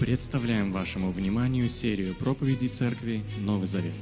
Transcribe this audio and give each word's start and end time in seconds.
Представляем 0.00 0.72
вашему 0.72 1.12
вниманию 1.12 1.68
серию 1.68 2.14
проповедей 2.14 2.68
Церкви 2.68 3.22
Новый 3.36 3.66
Завет. 3.66 3.94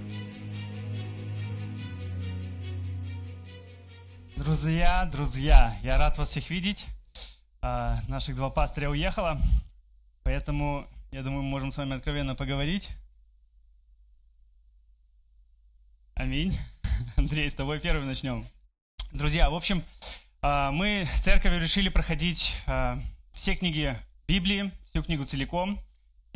Друзья, 4.36 5.04
друзья, 5.10 5.76
я 5.82 5.98
рад 5.98 6.16
вас 6.16 6.28
всех 6.28 6.50
видеть. 6.50 6.86
А, 7.60 8.00
наших 8.06 8.36
два 8.36 8.48
пастыря 8.48 8.90
уехало, 8.90 9.40
поэтому, 10.22 10.86
я 11.10 11.24
думаю, 11.24 11.42
мы 11.42 11.48
можем 11.48 11.72
с 11.72 11.76
вами 11.76 11.96
откровенно 11.96 12.36
поговорить. 12.36 12.90
Аминь. 16.14 16.56
Андрей, 17.16 17.50
с 17.50 17.54
тобой 17.54 17.80
первым 17.80 18.06
начнем. 18.06 18.46
Друзья, 19.10 19.50
в 19.50 19.54
общем, 19.54 19.82
а, 20.42 20.70
мы 20.70 21.08
церковью 21.24 21.60
решили 21.60 21.88
проходить 21.88 22.54
а, 22.68 23.00
все 23.32 23.56
книги 23.56 23.98
Библии, 24.28 24.70
всю 24.84 25.02
книгу 25.02 25.24
целиком. 25.24 25.80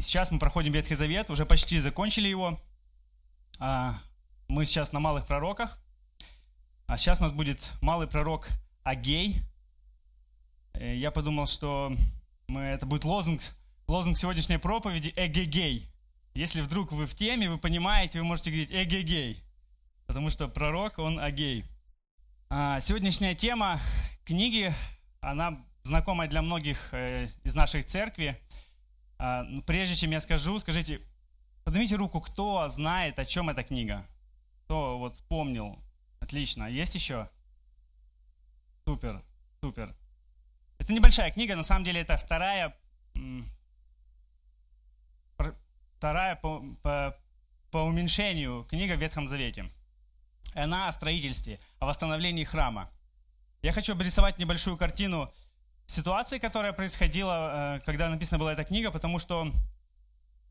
Сейчас 0.03 0.33
мы 0.33 0.41
проходим 0.41 0.73
Ветхий 0.73 0.97
Завет, 0.97 1.31
уже 1.31 1.47
почти 1.47 1.79
закончили 1.79 2.27
его. 2.27 2.61
А, 3.61 3.95
мы 4.49 4.65
сейчас 4.65 4.93
на 4.93 4.99
малых 4.99 5.27
пророках. 5.29 5.79
А 6.87 6.99
сейчас 6.99 7.21
у 7.21 7.23
нас 7.23 7.33
будет 7.33 7.71
малый 7.81 8.09
пророк 8.09 8.49
Агей. 8.83 9.37
Э, 10.75 10.97
Я 10.97 11.13
подумал, 11.13 11.47
что 11.47 11.95
мы, 12.49 12.63
это 12.63 12.85
будет 12.85 13.05
лозунг, 13.05 13.43
лозунг 13.87 14.19
сегодняшней 14.19 14.59
проповеди 14.59 15.13
«Эгегей». 15.15 15.87
Если 16.35 16.63
вдруг 16.63 16.91
вы 16.91 17.07
в 17.07 17.15
теме, 17.15 17.49
вы 17.49 17.59
понимаете, 17.59 18.19
вы 18.19 18.25
можете 18.25 18.51
говорить 18.51 18.73
«Эгегей», 18.73 19.41
потому 20.07 20.31
что 20.31 20.49
пророк, 20.49 20.99
он 20.99 21.21
Агей. 21.21 21.65
А, 22.51 22.81
Сегодняшняя 22.81 23.37
тема 23.37 23.79
книги, 24.25 24.75
она 25.21 25.65
знакомая 25.85 26.29
для 26.29 26.43
многих 26.43 26.89
э, 26.93 27.29
из 27.45 27.55
нашей 27.55 27.83
церкви. 27.83 28.41
А, 29.25 29.45
ну, 29.45 29.63
Прежде 29.63 29.95
чем 29.95 30.11
я 30.11 30.19
скажу, 30.19 30.59
скажите, 30.59 31.01
поднимите 31.63 31.95
руку, 31.95 32.21
кто 32.21 32.67
знает, 32.67 33.21
о 33.21 33.25
чем 33.25 33.51
эта 33.51 33.63
книга. 33.63 34.05
Кто 34.65 34.99
вот 34.99 35.15
вспомнил. 35.15 35.79
Отлично. 36.19 36.65
Есть 36.65 36.97
еще? 36.97 37.31
Супер, 38.85 39.23
супер. 39.61 39.95
Это 40.79 40.93
небольшая 40.93 41.31
книга, 41.31 41.55
на 41.55 41.63
самом 41.63 41.85
деле 41.85 42.01
это 42.01 42.17
вторая, 42.17 42.77
вторая 45.99 46.35
по, 46.35 46.61
по- 46.83 47.17
по 47.71 47.79
уменьшению 47.79 48.65
книга 48.65 48.97
в 48.97 49.01
Ветхом 49.01 49.29
Завете. 49.29 49.71
Она 50.57 50.89
о 50.89 50.93
строительстве, 50.93 51.61
о 51.79 51.87
восстановлении 51.87 52.43
храма. 52.43 52.91
Я 53.63 53.73
хочу 53.73 53.93
обрисовать 53.93 54.39
небольшую 54.39 54.77
картину 54.77 55.31
ситуации, 55.93 56.39
которая 56.39 56.73
происходила, 56.73 57.77
э, 57.77 57.81
когда 57.85 58.09
написана 58.09 58.39
была 58.39 58.53
эта 58.53 58.65
книга, 58.65 58.91
потому 58.91 59.19
что 59.19 59.51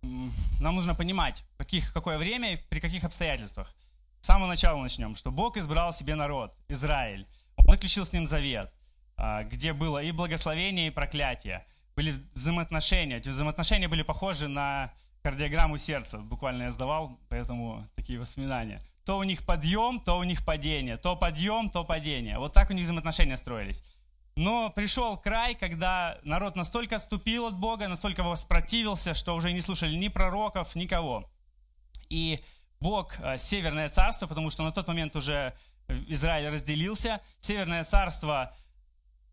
нам 0.01 0.75
нужно 0.75 0.95
понимать, 0.95 1.43
каких, 1.57 1.93
какое 1.93 2.17
время 2.17 2.53
и 2.53 2.57
при 2.69 2.79
каких 2.79 3.03
обстоятельствах. 3.03 3.75
С 4.19 4.27
самого 4.27 4.47
начала 4.47 4.81
начнем, 4.81 5.15
что 5.15 5.31
Бог 5.31 5.57
избрал 5.57 5.93
себе 5.93 6.15
народ, 6.15 6.55
Израиль. 6.67 7.27
Он 7.57 7.65
заключил 7.71 8.05
с 8.05 8.13
ним 8.13 8.27
завет, 8.27 8.71
а, 9.17 9.43
где 9.43 9.73
было 9.73 10.01
и 10.01 10.11
благословение, 10.11 10.87
и 10.87 10.91
проклятие. 10.91 11.65
Были 11.95 12.15
взаимоотношения. 12.35 13.17
Эти 13.17 13.29
взаимоотношения 13.29 13.87
были 13.87 14.03
похожи 14.03 14.47
на 14.47 14.93
кардиограмму 15.23 15.77
сердца. 15.77 16.19
Буквально 16.19 16.63
я 16.63 16.71
сдавал, 16.71 17.19
поэтому 17.29 17.87
такие 17.95 18.19
воспоминания. 18.19 18.81
То 19.05 19.17
у 19.17 19.23
них 19.23 19.45
подъем, 19.45 19.99
то 19.99 20.17
у 20.17 20.23
них 20.23 20.45
падение. 20.45 20.97
То 20.97 21.15
подъем, 21.15 21.69
то 21.69 21.83
падение. 21.83 22.37
Вот 22.37 22.53
так 22.53 22.69
у 22.69 22.73
них 22.73 22.85
взаимоотношения 22.85 23.37
строились. 23.37 23.83
Но 24.35 24.69
пришел 24.69 25.17
край, 25.17 25.55
когда 25.55 26.19
народ 26.23 26.55
настолько 26.55 26.95
отступил 26.95 27.47
от 27.47 27.57
Бога, 27.57 27.87
настолько 27.87 28.23
воспротивился, 28.23 29.13
что 29.13 29.35
уже 29.35 29.51
не 29.51 29.61
слушали 29.61 29.95
ни 29.95 30.07
пророков, 30.07 30.75
никого. 30.75 31.29
И 32.09 32.39
Бог, 32.79 33.19
э, 33.19 33.37
Северное 33.37 33.89
царство, 33.89 34.27
потому 34.27 34.49
что 34.49 34.63
на 34.63 34.71
тот 34.71 34.87
момент 34.87 35.15
уже 35.15 35.53
Израиль 36.07 36.49
разделился, 36.49 37.21
Северное 37.39 37.83
царство 37.83 38.55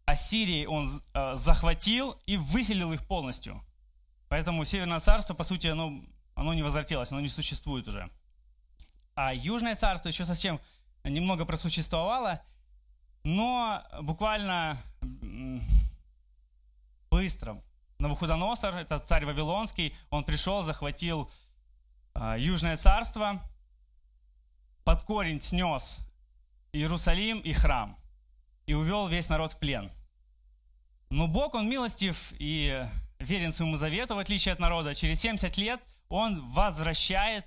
Ассирии 0.04 0.66
он 0.66 0.88
э, 1.14 1.34
захватил 1.34 2.18
и 2.26 2.36
выселил 2.36 2.92
их 2.92 3.06
полностью. 3.06 3.62
Поэтому 4.28 4.64
Северное 4.64 5.00
царство, 5.00 5.34
по 5.34 5.44
сути, 5.44 5.68
оно, 5.68 6.00
оно 6.34 6.54
не 6.54 6.62
возвратилось, 6.62 7.12
оно 7.12 7.20
не 7.20 7.28
существует 7.28 7.86
уже. 7.86 8.10
А 9.14 9.32
Южное 9.34 9.74
царство 9.74 10.08
еще 10.08 10.24
совсем 10.24 10.60
немного 11.04 11.44
просуществовало, 11.44 12.42
но 13.24 13.84
буквально 14.02 14.78
быстро 17.10 17.62
Навуходоносор, 17.98 18.76
это 18.76 19.00
царь 19.00 19.24
Вавилонский, 19.24 19.94
он 20.10 20.22
пришел, 20.22 20.62
захватил 20.62 21.28
а, 22.14 22.36
Южное 22.38 22.76
царство, 22.76 23.42
под 24.84 25.02
корень 25.02 25.40
снес 25.40 26.00
Иерусалим 26.72 27.40
и 27.40 27.52
храм 27.52 27.98
и 28.66 28.74
увел 28.74 29.08
весь 29.08 29.28
народ 29.28 29.52
в 29.52 29.58
плен. 29.58 29.90
Но 31.10 31.26
Бог, 31.26 31.54
Он 31.54 31.68
милостив 31.68 32.32
и 32.38 32.86
верен 33.18 33.52
своему 33.52 33.76
завету, 33.76 34.14
в 34.14 34.18
отличие 34.18 34.52
от 34.52 34.60
народа. 34.60 34.94
Через 34.94 35.20
70 35.20 35.56
лет 35.56 35.80
Он 36.08 36.46
возвращает 36.52 37.46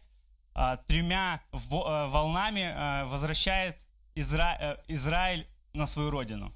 а, 0.53 0.77
тремя 0.77 1.41
а, 1.51 2.07
волнами, 2.07 2.71
а, 2.75 3.05
возвращает 3.05 3.85
Изра- 4.15 4.57
э, 4.59 4.77
Израиль 4.89 5.47
на 5.73 5.85
свою 5.85 6.09
родину. 6.09 6.53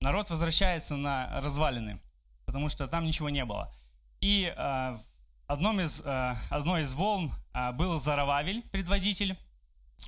Народ 0.00 0.30
возвращается 0.30 0.96
на 0.96 1.40
развалины, 1.40 2.00
потому 2.46 2.68
что 2.68 2.86
там 2.86 3.04
ничего 3.04 3.30
не 3.30 3.44
было. 3.44 3.72
И 4.20 4.52
в 4.56 5.00
одном 5.48 5.80
из, 5.80 6.02
а, 6.04 6.36
одной 6.50 6.82
из 6.82 6.92
волн 6.94 7.32
а, 7.52 7.72
был 7.72 7.98
Зарававель, 7.98 8.62
предводитель, 8.70 9.36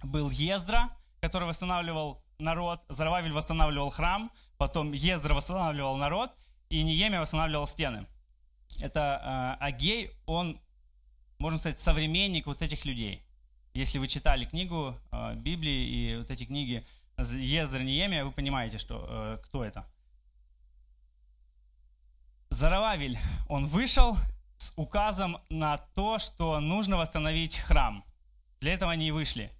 был 0.02 0.30
Ездра, 0.30 0.90
который 1.20 1.48
восстанавливал 1.48 2.22
народ, 2.38 2.84
Зарававель 2.88 3.32
восстанавливал 3.32 3.90
храм, 3.90 4.30
потом 4.58 4.92
Ездра 4.92 5.34
восстанавливал 5.34 5.96
народ, 5.96 6.30
и 6.68 6.82
Ниемия 6.82 7.20
восстанавливал 7.20 7.66
стены. 7.66 8.06
Это 8.80 9.20
а, 9.22 9.56
Агей, 9.60 10.10
он, 10.26 10.60
можно 11.38 11.58
сказать, 11.58 11.80
современник 11.80 12.46
вот 12.46 12.60
этих 12.62 12.84
людей. 12.84 13.22
Если 13.72 13.98
вы 13.98 14.08
читали 14.08 14.44
книгу 14.44 14.94
а, 15.10 15.34
Библии 15.34 15.86
и 15.86 16.16
вот 16.18 16.30
эти 16.30 16.44
книги 16.44 16.82
Ездра, 17.20 17.82
Ниемия, 17.82 18.24
вы 18.24 18.32
понимаете, 18.32 18.78
что, 18.78 19.06
э, 19.08 19.36
кто 19.42 19.64
это. 19.64 19.86
Зарававель, 22.50 23.18
он 23.48 23.66
вышел 23.66 24.16
с 24.56 24.72
указом 24.76 25.38
на 25.48 25.78
то, 25.78 26.18
что 26.18 26.60
нужно 26.60 26.96
восстановить 26.98 27.56
храм. 27.56 28.04
Для 28.60 28.74
этого 28.74 28.92
они 28.92 29.08
и 29.08 29.10
вышли. 29.10 29.50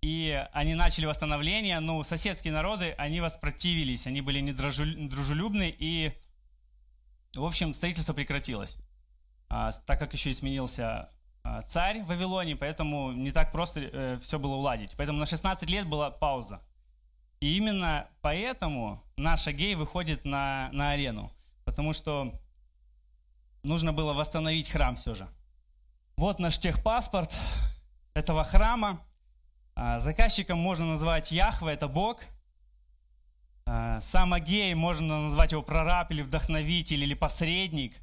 И 0.00 0.46
они 0.52 0.74
начали 0.74 1.06
восстановление, 1.06 1.80
но 1.80 2.02
соседские 2.02 2.52
народы, 2.52 2.94
они 2.98 3.20
воспротивились, 3.20 4.06
они 4.06 4.20
были 4.20 4.40
недружелюбны, 4.40 5.74
и, 5.78 6.12
в 7.34 7.44
общем, 7.44 7.72
строительство 7.72 8.12
прекратилось. 8.12 8.78
А, 9.48 9.72
так 9.72 9.98
как 9.98 10.12
еще 10.12 10.30
и 10.30 10.34
сменился 10.34 10.84
а, 10.86 11.10
царь 11.62 12.02
в 12.02 12.06
Вавилоне, 12.06 12.56
поэтому 12.56 13.12
не 13.12 13.30
так 13.30 13.52
просто 13.52 14.18
все 14.22 14.38
было 14.38 14.54
уладить. 14.54 14.92
Поэтому 14.96 15.18
на 15.18 15.26
16 15.26 15.68
лет 15.70 15.86
была 15.86 16.10
пауза. 16.10 16.60
И 17.40 17.56
именно 17.56 18.08
поэтому 18.22 19.02
наш 19.16 19.46
Агей 19.46 19.74
выходит 19.74 20.24
на, 20.24 20.70
на 20.72 20.92
арену, 20.92 21.30
потому 21.64 21.92
что 21.92 22.32
нужно 23.62 23.92
было 23.92 24.12
восстановить 24.12 24.70
храм 24.70 24.96
все 24.96 25.14
же. 25.14 25.28
Вот 26.16 26.38
наш 26.38 26.58
техпаспорт 26.58 27.36
этого 28.14 28.44
храма. 28.44 29.00
А, 29.74 29.98
Заказчиком 29.98 30.58
можно 30.58 30.86
назвать 30.86 31.32
Яхве, 31.32 31.72
это 31.72 31.88
Бог. 31.88 32.22
А, 33.66 34.00
Сам 34.00 34.32
Агей 34.32 34.72
можно 34.74 35.22
назвать 35.22 35.52
его 35.52 35.62
прораб 35.62 36.12
или 36.12 36.22
вдохновитель 36.22 37.02
или 37.02 37.14
посредник, 37.14 37.96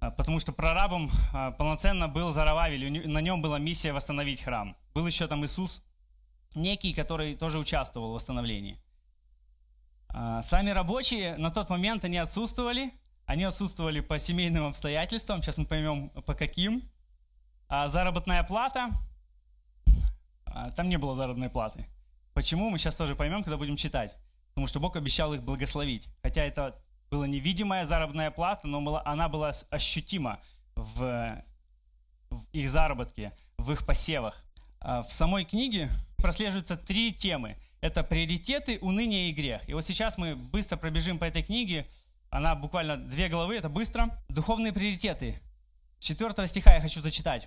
потому 0.00 0.38
что 0.38 0.52
прорабом 0.52 1.10
а, 1.32 1.52
полноценно 1.52 2.08
был 2.08 2.32
Зарававель, 2.32 3.08
на 3.08 3.18
нем 3.20 3.42
была 3.42 3.58
миссия 3.58 3.92
восстановить 3.92 4.42
храм. 4.42 4.76
Был 4.94 5.06
еще 5.06 5.26
там 5.26 5.44
Иисус 5.44 5.82
некий, 6.54 6.92
который 6.92 7.36
тоже 7.36 7.58
участвовал 7.58 8.10
в 8.10 8.14
восстановлении. 8.14 8.80
А, 10.08 10.42
Сами 10.42 10.70
рабочие 10.70 11.36
на 11.36 11.50
тот 11.50 11.68
момент 11.70 12.04
они 12.04 12.18
отсутствовали, 12.18 12.92
они 13.24 13.44
отсутствовали 13.44 14.00
по 14.00 14.18
семейным 14.18 14.66
обстоятельствам, 14.66 15.42
сейчас 15.42 15.58
мы 15.58 15.66
поймем 15.66 16.10
по 16.10 16.34
каким. 16.34 16.88
А 17.68 17.88
заработная 17.88 18.42
плата, 18.44 18.90
а, 20.44 20.70
там 20.70 20.88
не 20.88 20.98
было 20.98 21.14
заработной 21.14 21.50
платы. 21.50 21.86
Почему, 22.32 22.70
мы 22.70 22.78
сейчас 22.78 22.96
тоже 22.96 23.16
поймем, 23.16 23.42
когда 23.42 23.56
будем 23.56 23.76
читать. 23.76 24.16
Потому 24.48 24.66
что 24.66 24.80
Бог 24.80 24.96
обещал 24.96 25.34
их 25.34 25.42
благословить. 25.42 26.08
Хотя 26.22 26.44
это 26.44 26.82
была 27.16 27.26
невидимая 27.26 27.84
заработная 27.86 28.30
плата, 28.30 28.66
но 28.68 28.80
была- 28.80 29.02
она 29.04 29.28
была 29.28 29.52
с- 29.52 29.66
ощутима 29.70 30.38
в, 30.74 31.42
в 32.30 32.44
их 32.52 32.70
заработке, 32.70 33.32
в 33.58 33.72
их 33.72 33.86
посевах. 33.86 34.44
А 34.80 35.02
В 35.02 35.12
самой 35.12 35.44
книге 35.44 35.88
прослеживаются 36.18 36.76
три 36.76 37.12
темы. 37.12 37.56
Это 37.80 38.02
приоритеты, 38.04 38.78
уныние 38.80 39.30
и 39.30 39.32
грех. 39.32 39.68
И 39.68 39.74
вот 39.74 39.84
сейчас 39.86 40.18
мы 40.18 40.36
быстро 40.36 40.76
пробежим 40.76 41.18
по 41.18 41.24
этой 41.24 41.42
книге. 41.42 41.86
Она 42.30 42.54
буквально 42.54 42.96
две 42.96 43.28
главы, 43.28 43.56
это 43.56 43.68
быстро. 43.68 44.10
Духовные 44.28 44.72
приоритеты. 44.72 45.40
четвертого 45.98 46.46
стиха 46.46 46.74
я 46.74 46.80
хочу 46.80 47.00
зачитать. 47.00 47.46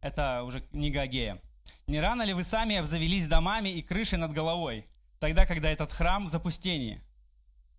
Это 0.00 0.42
уже 0.42 0.60
книга 0.60 1.02
Агея. 1.02 1.38
«Не 1.86 2.00
рано 2.00 2.22
ли 2.22 2.32
вы 2.32 2.44
сами 2.44 2.76
обзавелись 2.76 3.26
домами 3.28 3.68
и 3.68 3.82
крышей 3.82 4.18
над 4.18 4.32
головой, 4.32 4.84
тогда, 5.20 5.46
когда 5.46 5.70
этот 5.70 5.92
храм 5.92 6.26
в 6.26 6.30
запустении?» 6.30 7.00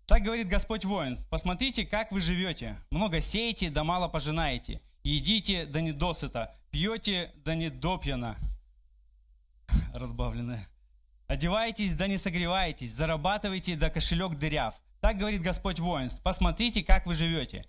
Так 0.06 0.22
говорит 0.22 0.46
Господь 0.46 0.84
воин, 0.84 1.18
посмотрите, 1.30 1.84
как 1.84 2.12
вы 2.12 2.20
живете. 2.20 2.78
Много 2.90 3.20
сеете, 3.20 3.70
да 3.70 3.82
мало 3.82 4.06
пожинаете. 4.06 4.80
Едите, 5.02 5.66
да 5.66 5.80
не 5.80 5.92
досыта. 5.92 6.56
Пьете, 6.70 7.32
да 7.36 7.56
не 7.56 7.70
допьяно. 7.70 8.36
Разбавленное. 9.94 10.68
Одеваетесь, 11.26 11.94
да 11.94 12.06
не 12.06 12.18
согреваетесь. 12.18 12.92
Зарабатываете, 12.92 13.74
да 13.74 13.90
кошелек 13.90 14.36
дыряв. 14.36 14.80
Так 15.00 15.18
говорит 15.18 15.42
Господь 15.42 15.80
воинств. 15.80 16.22
Посмотрите, 16.22 16.84
как 16.84 17.06
вы 17.06 17.14
живете. 17.14 17.62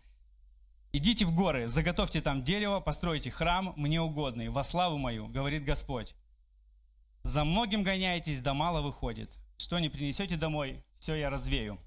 Идите 0.93 1.25
в 1.25 1.33
горы, 1.33 1.67
заготовьте 1.67 2.21
там 2.21 2.43
дерево, 2.43 2.79
постройте 2.79 3.29
храм 3.29 3.73
мне 3.75 3.99
угодный, 3.99 4.49
во 4.49 4.63
славу 4.63 4.97
мою, 4.97 5.27
говорит 5.27 5.65
Господь. 5.65 6.15
За 7.23 7.43
многим 7.43 7.83
гоняетесь, 7.83 8.39
да 8.39 8.53
мало 8.53 8.81
выходит. 8.81 9.37
Что 9.57 9.79
не 9.79 9.89
принесете 9.89 10.37
домой, 10.37 10.83
все 10.97 11.15
я 11.15 11.29
развею. 11.29 11.79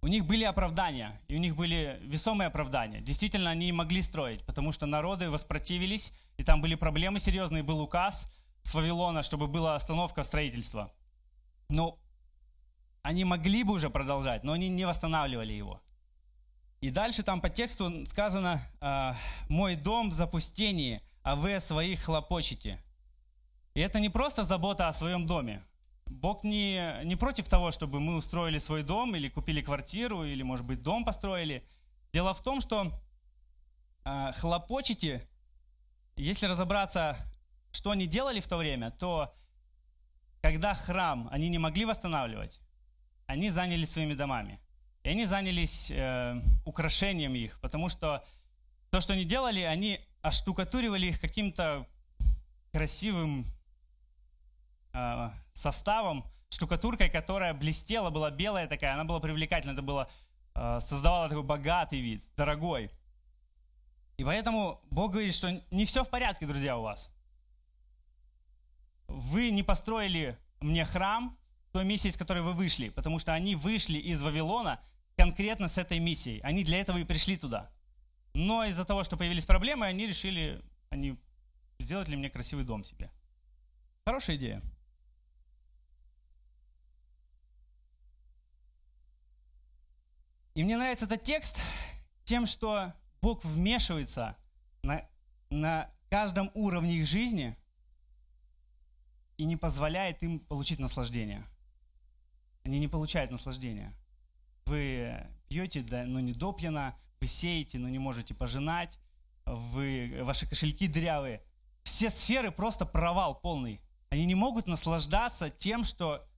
У 0.00 0.06
них 0.06 0.26
были 0.26 0.44
оправдания, 0.44 1.20
и 1.26 1.34
у 1.34 1.38
них 1.38 1.56
были 1.56 1.98
весомые 2.02 2.46
оправдания. 2.46 3.00
Действительно, 3.00 3.50
они 3.50 3.72
могли 3.72 4.00
строить, 4.00 4.42
потому 4.44 4.70
что 4.70 4.86
народы 4.86 5.28
воспротивились, 5.28 6.12
и 6.36 6.44
там 6.44 6.60
были 6.60 6.76
проблемы 6.76 7.18
серьезные, 7.18 7.64
был 7.64 7.80
указ 7.80 8.30
с 8.62 8.74
Вавилона, 8.74 9.22
чтобы 9.22 9.48
была 9.48 9.74
остановка 9.74 10.22
строительства. 10.22 10.92
Но 11.68 11.98
они 13.02 13.24
могли 13.24 13.64
бы 13.64 13.72
уже 13.72 13.90
продолжать, 13.90 14.44
но 14.44 14.52
они 14.52 14.68
не 14.68 14.86
восстанавливали 14.86 15.52
его. 15.52 15.80
И 16.80 16.90
дальше 16.90 17.24
там 17.24 17.40
по 17.40 17.50
тексту 17.50 18.06
сказано, 18.06 18.62
«А, 18.80 19.16
«Мой 19.48 19.74
дом 19.74 20.10
в 20.10 20.12
запустении, 20.12 21.00
а 21.22 21.34
вы 21.34 21.54
о 21.54 21.60
своих 21.60 22.04
хлопочете». 22.04 22.80
И 23.74 23.80
это 23.80 23.98
не 23.98 24.10
просто 24.10 24.44
забота 24.44 24.86
о 24.86 24.92
своем 24.92 25.26
доме. 25.26 25.62
Бог 26.10 26.44
не, 26.44 27.04
не 27.04 27.16
против 27.16 27.48
того, 27.48 27.70
чтобы 27.70 28.00
мы 28.00 28.16
устроили 28.16 28.58
свой 28.58 28.82
дом 28.82 29.14
или 29.14 29.28
купили 29.28 29.60
квартиру, 29.60 30.24
или, 30.24 30.42
может 30.42 30.66
быть, 30.66 30.82
дом 30.82 31.04
построили. 31.04 31.62
Дело 32.12 32.34
в 32.34 32.42
том, 32.42 32.60
что 32.60 32.92
э, 34.04 34.32
хлопочете, 34.36 35.26
если 36.16 36.46
разобраться, 36.46 37.16
что 37.70 37.90
они 37.90 38.06
делали 38.06 38.40
в 38.40 38.48
то 38.48 38.56
время, 38.56 38.90
то 38.90 39.34
когда 40.40 40.74
храм 40.74 41.28
они 41.30 41.48
не 41.48 41.58
могли 41.58 41.84
восстанавливать, 41.84 42.60
они 43.26 43.50
занялись 43.50 43.90
своими 43.90 44.14
домами. 44.14 44.60
И 45.02 45.10
они 45.10 45.26
занялись 45.26 45.90
э, 45.90 46.40
украшением 46.64 47.34
их, 47.34 47.60
потому 47.60 47.88
что 47.88 48.24
то, 48.90 49.00
что 49.00 49.12
они 49.12 49.24
делали, 49.24 49.60
они 49.60 50.00
оштукатуривали 50.22 51.06
их 51.06 51.20
каким-то 51.20 51.86
красивым 52.72 53.46
э, 54.92 55.30
составом, 55.52 56.24
штукатуркой, 56.50 57.10
которая 57.10 57.54
блестела, 57.54 58.10
была 58.10 58.30
белая 58.30 58.66
такая, 58.66 58.94
она 58.94 59.04
была 59.04 59.20
привлекательна, 59.20 59.72
это 59.72 59.82
было, 59.82 60.08
э, 60.54 60.80
создавало 60.80 61.28
такой 61.28 61.44
богатый 61.44 62.00
вид, 62.00 62.22
дорогой. 62.36 62.90
И 64.16 64.24
поэтому 64.24 64.80
Бог 64.90 65.12
говорит, 65.12 65.34
что 65.34 65.62
не 65.70 65.84
все 65.84 66.02
в 66.02 66.10
порядке, 66.10 66.46
друзья, 66.46 66.76
у 66.76 66.82
вас. 66.82 67.10
Вы 69.06 69.50
не 69.50 69.62
построили 69.62 70.36
мне 70.60 70.84
храм 70.84 71.38
с 71.44 71.72
той 71.72 71.84
миссией, 71.84 72.12
с 72.12 72.16
которой 72.16 72.42
вы 72.42 72.52
вышли, 72.52 72.88
потому 72.88 73.18
что 73.18 73.32
они 73.32 73.54
вышли 73.54 73.98
из 73.98 74.22
Вавилона 74.22 74.80
конкретно 75.16 75.68
с 75.68 75.78
этой 75.78 75.98
миссией. 75.98 76.40
Они 76.42 76.64
для 76.64 76.80
этого 76.80 76.98
и 76.98 77.04
пришли 77.04 77.36
туда. 77.36 77.70
Но 78.34 78.64
из-за 78.64 78.84
того, 78.84 79.04
что 79.04 79.16
появились 79.16 79.46
проблемы, 79.46 79.86
они 79.86 80.06
решили, 80.06 80.62
они 80.90 81.16
сделать 81.78 82.08
ли 82.08 82.16
мне 82.16 82.28
красивый 82.28 82.64
дом 82.64 82.84
себе. 82.84 83.10
Хорошая 84.04 84.36
идея. 84.36 84.62
И 90.58 90.64
мне 90.64 90.76
нравится 90.76 91.04
этот 91.04 91.22
текст 91.22 91.60
тем, 92.24 92.44
что 92.44 92.92
Бог 93.22 93.44
вмешивается 93.44 94.36
на, 94.82 95.08
на 95.50 95.88
каждом 96.10 96.50
уровне 96.52 96.96
их 96.96 97.06
жизни 97.06 97.56
и 99.36 99.44
не 99.44 99.56
позволяет 99.56 100.20
им 100.24 100.40
получить 100.40 100.80
наслаждение. 100.80 101.46
Они 102.64 102.80
не 102.80 102.88
получают 102.88 103.30
наслаждения. 103.30 103.92
Вы 104.66 105.28
пьете, 105.48 105.80
да, 105.80 106.02
но 106.02 106.18
не 106.18 106.32
допьяно, 106.32 106.98
вы 107.20 107.28
сеете, 107.28 107.78
но 107.78 107.88
не 107.88 108.00
можете 108.00 108.34
пожинать, 108.34 108.98
вы, 109.46 110.22
ваши 110.22 110.48
кошельки 110.48 110.88
дырявые. 110.88 111.40
Все 111.84 112.10
сферы 112.10 112.50
просто 112.50 112.84
провал 112.84 113.38
полный. 113.38 113.80
Они 114.08 114.26
не 114.26 114.34
могут 114.34 114.66
наслаждаться 114.66 115.50
тем, 115.50 115.84
что, 115.84 116.28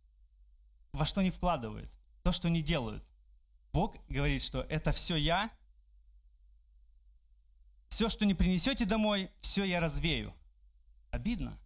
во 0.92 1.06
что 1.06 1.22
они 1.22 1.30
вкладывают, 1.30 1.90
то, 2.22 2.32
что 2.32 2.48
они 2.48 2.60
делают. 2.60 3.02
Бог 3.72 3.96
говорит, 4.08 4.42
что 4.42 4.62
это 4.62 4.92
все 4.92 5.16
я. 5.16 5.50
Все, 7.88 8.08
что 8.08 8.24
не 8.24 8.34
принесете 8.34 8.84
домой, 8.84 9.30
все 9.40 9.64
я 9.64 9.80
развею. 9.80 10.34
Обидно. 11.10 11.58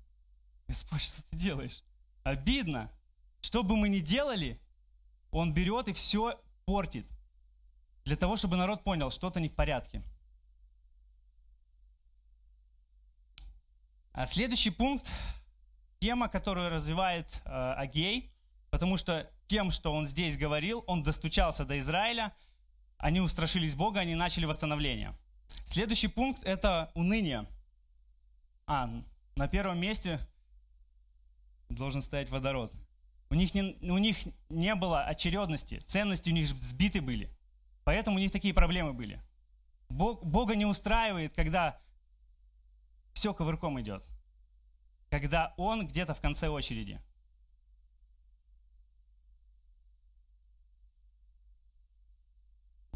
Господь, 0.66 1.02
что 1.02 1.22
ты 1.30 1.36
делаешь? 1.36 1.82
Обидно. 2.22 2.90
Что 3.40 3.62
бы 3.62 3.76
мы 3.76 3.88
ни 3.88 4.00
делали, 4.00 4.58
Он 5.30 5.52
берет 5.52 5.88
и 5.88 5.92
все 5.92 6.40
портит. 6.64 7.06
Для 8.04 8.16
того, 8.16 8.36
чтобы 8.36 8.56
народ 8.56 8.84
понял, 8.84 9.10
что-то 9.10 9.40
не 9.40 9.48
в 9.48 9.54
порядке. 9.54 10.02
А 14.12 14.26
следующий 14.26 14.70
пункт, 14.70 15.10
тема, 15.98 16.28
которую 16.28 16.70
развивает 16.70 17.42
э, 17.44 17.74
Агей, 17.76 18.33
потому 18.74 18.96
что 18.96 19.30
тем, 19.46 19.70
что 19.70 19.92
он 19.92 20.04
здесь 20.04 20.36
говорил, 20.36 20.82
он 20.88 21.04
достучался 21.04 21.64
до 21.64 21.78
Израиля, 21.78 22.34
они 22.96 23.20
устрашились 23.20 23.76
Бога, 23.76 24.00
они 24.00 24.16
начали 24.16 24.46
восстановление. 24.46 25.16
Следующий 25.64 26.08
пункт– 26.08 26.42
это 26.44 26.90
уныние. 26.94 27.46
А, 28.66 28.90
на 29.36 29.46
первом 29.46 29.78
месте 29.78 30.18
должен 31.68 32.02
стоять 32.02 32.30
водород. 32.30 32.72
У 33.30 33.36
них, 33.36 33.54
не, 33.54 33.78
у 33.80 33.98
них 33.98 34.16
не 34.48 34.74
было 34.74 35.04
очередности, 35.04 35.78
ценности 35.78 36.30
у 36.30 36.32
них 36.32 36.48
сбиты 36.48 37.00
были. 37.00 37.30
Поэтому 37.84 38.16
у 38.16 38.18
них 38.18 38.32
такие 38.32 38.52
проблемы 38.52 38.92
были. 38.92 39.22
Бог, 39.88 40.24
Бога 40.24 40.56
не 40.56 40.66
устраивает, 40.66 41.36
когда 41.36 41.78
все 43.12 43.32
ковырком 43.32 43.80
идет. 43.80 44.02
Когда 45.10 45.54
Он 45.58 45.86
где-то 45.86 46.12
в 46.12 46.20
конце 46.20 46.48
очереди– 46.48 47.00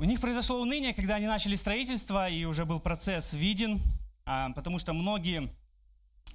У 0.01 0.05
них 0.05 0.21
произошло 0.21 0.61
уныние, 0.61 0.95
когда 0.95 1.17
они 1.17 1.27
начали 1.27 1.57
строительство, 1.57 2.29
и 2.29 2.45
уже 2.45 2.65
был 2.65 2.79
процесс 2.79 3.33
виден, 3.33 3.81
а, 4.25 4.51
потому 4.51 4.79
что 4.79 4.93
многие, 4.93 5.53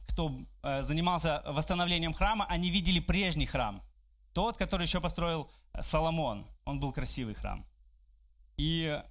кто 0.09 0.37
э, 0.63 0.83
занимался 0.83 1.41
восстановлением 1.45 2.11
храма, 2.11 2.45
они 2.49 2.69
видели 2.69 2.99
прежний 2.99 3.45
храм. 3.45 3.81
Тот, 4.33 4.57
который 4.57 4.85
еще 4.85 4.99
построил 4.99 5.49
Соломон. 5.79 6.45
Он 6.65 6.81
был 6.81 6.91
красивый 6.91 7.35
храм. 7.35 7.65
И 8.57 9.01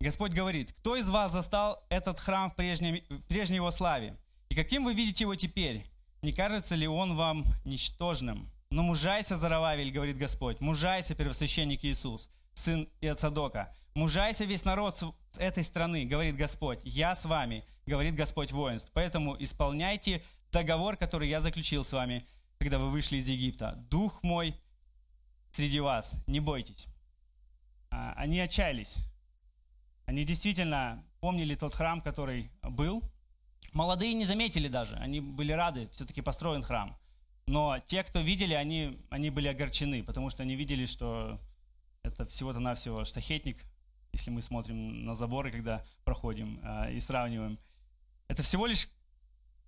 Господь 0.00 0.32
говорит, 0.32 0.72
кто 0.72 0.96
из 0.96 1.10
вас 1.10 1.32
застал 1.32 1.84
этот 1.90 2.18
храм 2.18 2.50
в, 2.50 2.54
прежнем, 2.54 3.02
в 3.10 3.22
прежней 3.28 3.56
его 3.56 3.70
славе? 3.72 4.16
И 4.48 4.54
каким 4.54 4.84
вы 4.84 4.94
видите 4.94 5.24
его 5.24 5.34
теперь? 5.34 5.84
Не 6.22 6.32
кажется 6.32 6.74
ли 6.74 6.88
он 6.88 7.14
вам 7.14 7.44
ничтожным? 7.66 8.50
Но 8.70 8.82
мужайся, 8.82 9.36
Зарававель, 9.36 9.92
говорит 9.92 10.16
Господь, 10.16 10.62
мужайся, 10.62 11.14
первосвященник 11.14 11.84
Иисус, 11.84 12.30
сын 12.56 12.88
Иоцадока. 13.00 13.72
Мужайся 13.94 14.44
весь 14.44 14.64
народ 14.64 14.96
с 14.96 15.04
этой 15.38 15.62
страны, 15.62 16.04
говорит 16.04 16.36
Господь. 16.36 16.80
Я 16.84 17.14
с 17.14 17.24
вами, 17.24 17.64
говорит 17.86 18.14
Господь 18.14 18.50
воинств. 18.50 18.90
Поэтому 18.94 19.36
исполняйте 19.38 20.22
договор, 20.50 20.96
который 20.96 21.28
я 21.28 21.40
заключил 21.40 21.84
с 21.84 21.92
вами, 21.92 22.26
когда 22.58 22.78
вы 22.78 22.90
вышли 22.90 23.18
из 23.18 23.28
Египта. 23.28 23.74
Дух 23.90 24.22
мой 24.22 24.54
среди 25.52 25.80
вас, 25.80 26.22
не 26.26 26.40
бойтесь. 26.40 26.86
А, 27.90 28.14
они 28.16 28.40
отчаялись. 28.40 28.98
Они 30.06 30.24
действительно 30.24 31.04
помнили 31.20 31.54
тот 31.54 31.74
храм, 31.74 32.00
который 32.00 32.50
был. 32.62 33.02
Молодые 33.72 34.14
не 34.14 34.24
заметили 34.24 34.68
даже, 34.68 34.94
они 34.96 35.20
были 35.20 35.52
рады, 35.52 35.88
все-таки 35.88 36.22
построен 36.22 36.62
храм. 36.62 36.96
Но 37.46 37.78
те, 37.86 38.02
кто 38.02 38.20
видели, 38.20 38.54
они, 38.54 38.98
они 39.10 39.30
были 39.30 39.48
огорчены, 39.48 40.02
потому 40.02 40.30
что 40.30 40.42
они 40.42 40.56
видели, 40.56 40.86
что 40.86 41.40
это 42.06 42.24
всего-то 42.26 42.60
навсего 42.60 43.04
штахетник, 43.04 43.64
если 44.12 44.30
мы 44.30 44.40
смотрим 44.42 45.04
на 45.04 45.14
заборы, 45.14 45.50
когда 45.50 45.84
проходим 46.04 46.60
э, 46.62 46.94
и 46.94 47.00
сравниваем. 47.00 47.58
Это 48.28 48.42
всего 48.42 48.66
лишь 48.66 48.88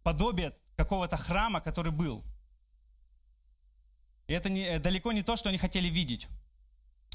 подобие 0.02 0.56
какого-то 0.76 1.16
храма, 1.16 1.60
который 1.60 1.92
был. 1.92 2.24
И 4.26 4.32
это 4.32 4.48
не, 4.48 4.62
э, 4.62 4.78
далеко 4.78 5.12
не 5.12 5.22
то, 5.22 5.36
что 5.36 5.48
они 5.48 5.58
хотели 5.58 5.88
видеть. 5.88 6.28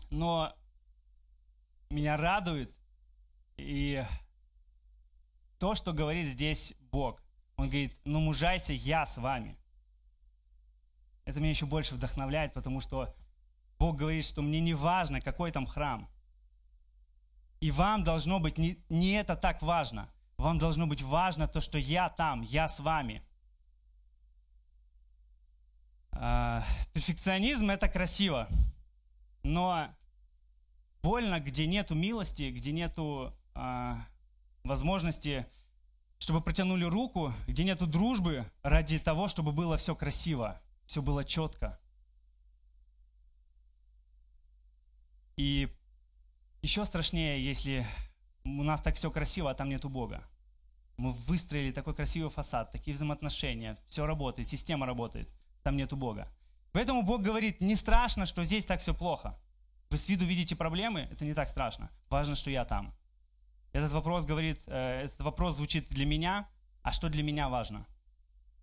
Но 0.09 0.53
меня 1.89 2.17
радует 2.17 2.75
И 3.57 4.03
то, 5.59 5.75
что 5.75 5.93
говорит 5.93 6.27
здесь 6.27 6.73
Бог, 6.91 7.21
Он 7.55 7.67
говорит, 7.67 7.95
ну 8.03 8.19
мужайся, 8.19 8.73
я 8.73 9.05
с 9.05 9.17
вами. 9.17 9.57
Это 11.25 11.39
меня 11.39 11.51
еще 11.51 11.65
больше 11.65 11.95
вдохновляет, 11.95 12.53
потому 12.53 12.81
что 12.81 13.15
Бог 13.83 13.97
говорит, 13.97 14.23
что 14.23 14.41
мне 14.41 14.61
не 14.61 14.73
важно, 14.73 15.19
какой 15.19 15.51
там 15.51 15.65
храм. 15.65 16.07
И 17.59 17.69
вам 17.69 18.05
должно 18.05 18.39
быть 18.39 18.57
не, 18.57 18.77
не 18.87 19.11
это 19.11 19.35
так 19.35 19.61
важно. 19.61 20.09
Вам 20.37 20.57
должно 20.57 20.87
быть 20.87 21.01
важно 21.01 21.49
то, 21.49 21.59
что 21.59 21.77
я 21.77 22.07
там, 22.07 22.43
я 22.43 22.69
с 22.69 22.79
вами. 22.79 23.21
А, 26.11 26.63
перфекционизм 26.93 27.71
это 27.71 27.89
красиво, 27.89 28.47
но 29.43 29.89
больно, 31.01 31.41
где 31.41 31.67
нету 31.67 31.93
милости, 31.93 32.51
где 32.51 32.71
нету 32.71 33.33
а, 33.53 33.99
возможности, 34.63 35.45
чтобы 36.19 36.39
протянули 36.39 36.85
руку, 36.85 37.33
где 37.47 37.65
нету 37.65 37.85
дружбы 37.85 38.49
ради 38.61 38.97
того, 38.97 39.27
чтобы 39.27 39.51
было 39.51 39.75
все 39.75 39.93
красиво, 39.93 40.61
все 40.85 41.01
было 41.01 41.25
четко. 41.25 41.77
И 45.43 45.67
еще 46.61 46.85
страшнее, 46.85 47.43
если 47.43 47.85
у 48.45 48.63
нас 48.63 48.81
так 48.81 48.95
все 48.95 49.11
красиво, 49.11 49.51
а 49.51 49.53
там 49.53 49.67
нету 49.67 49.89
Бога. 49.89 50.23
Мы 50.95 51.11
выстроили 51.11 51.73
такой 51.73 51.93
красивый 51.93 52.29
фасад, 52.29 52.71
такие 52.71 52.95
взаимоотношения, 52.95 53.77
все 53.85 54.05
работает, 54.05 54.47
система 54.47 54.85
работает, 54.85 55.29
там 55.61 55.75
нету 55.75 55.97
Бога. 55.97 56.31
Поэтому 56.71 57.03
Бог 57.03 57.21
говорит, 57.21 57.59
не 57.59 57.75
страшно, 57.75 58.25
что 58.25 58.45
здесь 58.45 58.65
так 58.65 58.79
все 58.79 58.93
плохо. 58.93 59.37
Вы 59.89 59.97
с 59.97 60.07
виду 60.07 60.23
видите 60.23 60.55
проблемы, 60.55 61.09
это 61.11 61.25
не 61.25 61.33
так 61.33 61.49
страшно. 61.49 61.89
Важно, 62.09 62.35
что 62.35 62.49
я 62.49 62.63
там. 62.63 62.95
Этот 63.73 63.91
вопрос 63.91 64.23
говорит, 64.23 64.63
э, 64.67 65.01
этот 65.03 65.19
вопрос 65.19 65.57
звучит 65.57 65.89
для 65.89 66.05
меня, 66.05 66.47
а 66.83 66.93
что 66.93 67.09
для 67.09 67.21
меня 67.21 67.49
важно? 67.49 67.85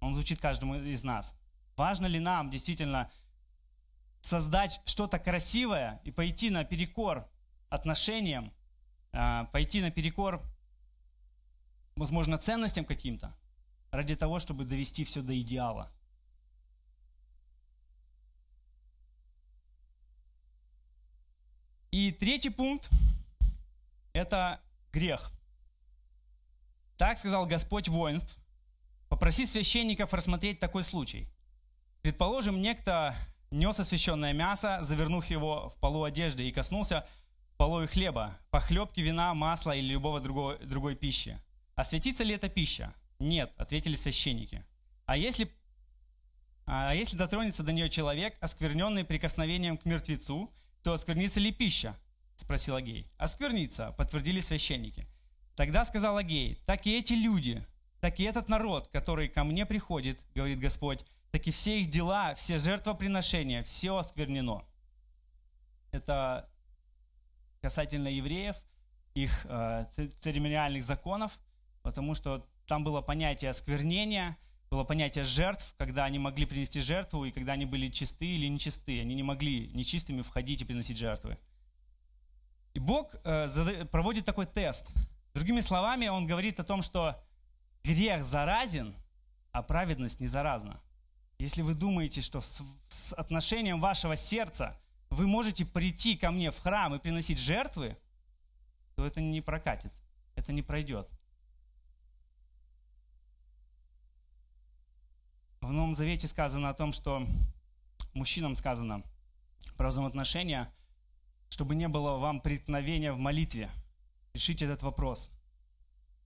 Он 0.01 0.15
звучит 0.15 0.41
каждому 0.41 0.77
из 0.77 1.05
нас. 1.05 1.39
Важно 1.77 2.07
ли 2.07 2.21
нам 2.21 2.49
действительно 2.49 3.11
создать 4.21 4.81
что-то 4.85 5.19
красивое 5.19 6.01
и 6.05 6.11
пойти 6.11 6.51
на 6.51 6.65
перекор 6.65 7.29
отношениям, 7.69 8.53
э, 9.13 9.45
пойти 9.53 9.81
на 9.81 9.91
перекор, 9.91 10.43
возможно, 11.97 12.39
ценностям 12.39 12.85
каким-то, 12.85 13.35
ради 13.91 14.17
того, 14.17 14.39
чтобы 14.39 14.65
довести 14.65 15.05
все 15.05 15.23
до 15.23 15.39
идеала? 15.41 15.91
И 21.91 22.13
третий 22.13 22.51
пункт– 22.51 22.89
это 24.13 24.61
грех. 24.93 25.33
Так 26.97 27.19
сказал 27.19 27.47
Господь 27.47 27.89
воинств, 27.89 28.37
попроси 29.09 29.45
священников 29.45 30.13
рассмотреть 30.13 30.61
такой 30.61 30.85
случай. 30.85 31.27
Предположим, 32.03 32.63
некто 32.63 33.17
нес 33.51 33.79
освященное 33.79 34.33
мясо, 34.33 34.79
завернув 34.83 35.27
его 35.27 35.71
в 35.71 35.77
полу 35.81 36.05
одежды 36.05 36.49
и 36.49 36.53
коснулся 36.53 37.07
полой 37.57 37.87
хлеба, 37.87 38.39
похлебки 38.51 39.01
вина, 39.01 39.35
масла 39.35 39.77
или 39.77 39.93
любого 39.93 40.21
другого, 40.21 40.57
другой 40.59 40.95
пищи. 40.97 41.39
Осветится 41.75 42.25
ли 42.25 42.35
эта 42.35 42.49
пища? 42.49 42.95
Нет, 43.19 43.53
ответили 43.57 43.97
священники. 43.97 44.65
А 45.05 45.17
если, 45.17 45.53
а 46.65 46.95
если 46.95 47.17
дотронется 47.17 47.63
до 47.63 47.73
нее 47.73 47.91
человек, 47.91 48.37
оскверненный 48.41 49.05
прикосновением 49.05 49.77
к 49.77 49.85
мертвецу, 49.85 50.51
то 50.83 50.93
осквернится 50.93 51.41
ли 51.41 51.53
пища? 51.53 51.99
Спросил 52.37 52.77
Агей. 52.77 53.11
Осквернится, 53.19 53.93
подтвердили 53.93 54.41
священники. 54.41 55.07
Тогда 55.57 55.85
сказал 55.85 56.17
Агей, 56.17 56.59
так 56.65 56.87
и 56.87 56.99
эти 56.99 57.13
люди, 57.13 57.67
так 58.01 58.19
и 58.19 58.25
этот 58.25 58.49
народ, 58.49 58.89
который 58.89 59.29
ко 59.29 59.45
мне 59.45 59.67
приходит, 59.67 60.25
говорит 60.35 60.59
Господь, 60.59 61.05
так 61.31 61.47
и 61.47 61.51
все 61.51 61.81
их 61.81 61.91
дела, 61.91 62.35
все 62.35 62.59
жертвоприношения, 62.59 63.63
все 63.63 63.97
осквернено. 63.97 64.65
Это 65.93 66.49
касательно 67.61 68.09
евреев, 68.09 68.57
их 69.15 69.47
э, 69.47 69.87
церемониальных 70.21 70.83
законов, 70.83 71.39
потому 71.83 72.15
что 72.15 72.47
там 72.67 72.85
было 72.85 73.01
понятие 73.01 73.51
осквернения– 73.51 74.37
было 74.71 74.85
понятие 74.85 75.25
жертв, 75.25 75.75
когда 75.79 76.05
они 76.05 76.21
могли 76.21 76.47
принести 76.47 76.81
жертву, 76.81 77.25
и 77.25 77.33
когда 77.33 77.55
они 77.55 77.67
были 77.67 77.89
чисты 77.89 78.27
или 78.27 78.47
нечисты. 78.47 79.01
Они 79.01 79.17
не 79.17 79.25
могли 79.25 79.67
нечистыми 79.69 80.23
входить 80.23 80.63
и 80.63 80.65
приносить 80.65 80.97
жертвы. 80.97 81.39
И 82.73 82.79
Бог 82.79 83.17
э, 83.25 83.85
проводит 83.87 84.25
такой 84.25 84.47
тест. 84.47 84.93
Другими 85.35 85.61
словами, 85.61 86.07
Он 86.07 86.25
говорит 86.25 86.61
о 86.61 86.65
том, 86.65 86.83
что 86.83 87.21
грех 87.83 88.25
заразен, 88.25 88.95
а 89.51 89.63
праведность 89.65 90.21
не 90.21 90.29
заразна. 90.29 90.81
Если 91.41 91.63
вы 91.63 91.73
думаете, 91.73 92.21
что 92.21 92.43
с, 92.43 92.61
с 92.89 93.15
отношением 93.15 93.81
вашего 93.81 94.15
сердца 94.15 94.79
вы 95.09 95.27
можете 95.27 95.65
прийти 95.65 96.15
ко 96.15 96.31
мне 96.31 96.51
в 96.51 96.59
храм 96.59 96.95
и 96.95 96.99
приносить 96.99 97.39
жертвы, 97.39 97.97
то 98.95 99.07
это 99.07 99.23
не 99.23 99.41
прокатит, 99.41 99.91
это 100.37 100.53
не 100.53 100.61
пройдет. 100.61 101.09
В 105.63 105.73
Новом 105.73 105.95
Завете 105.95 106.29
сказано 106.29 106.69
о 106.69 106.75
том, 106.75 106.93
что 106.93 107.27
мужчинам 108.13 108.55
сказано 108.55 109.03
про 109.79 109.89
взаимоотношения, 109.89 110.71
чтобы 111.49 111.75
не 111.75 111.89
было 111.89 112.19
вам 112.19 112.43
преткновения 112.43 113.15
в 113.15 113.19
молитве. 113.19 113.71
Решите 114.35 114.67
этот 114.67 114.83
вопрос. 114.83 115.31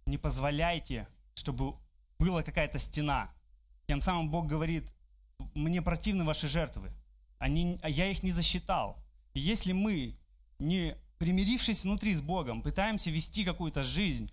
Не 0.06 0.18
позволяйте, 0.18 1.06
чтобы 1.34 1.76
была 2.18 2.42
какая-то 2.42 2.80
стена. 2.80 3.32
Тем 3.86 4.00
самым 4.00 4.28
Бог 4.28 4.46
говорит, 4.46 4.92
мне 5.54 5.82
противны 5.82 6.24
ваши 6.24 6.48
жертвы. 6.48 6.90
Они, 7.38 7.78
а 7.82 7.88
я 7.88 8.10
их 8.10 8.22
не 8.22 8.30
засчитал. 8.30 8.98
И 9.32 9.40
если 9.40 9.72
мы, 9.72 10.16
не 10.58 10.96
примирившись 11.18 11.84
внутри 11.84 12.14
с 12.14 12.22
Богом, 12.22 12.62
пытаемся 12.62 13.10
вести 13.10 13.44
какую-то 13.44 13.82
жизнь 13.82 14.30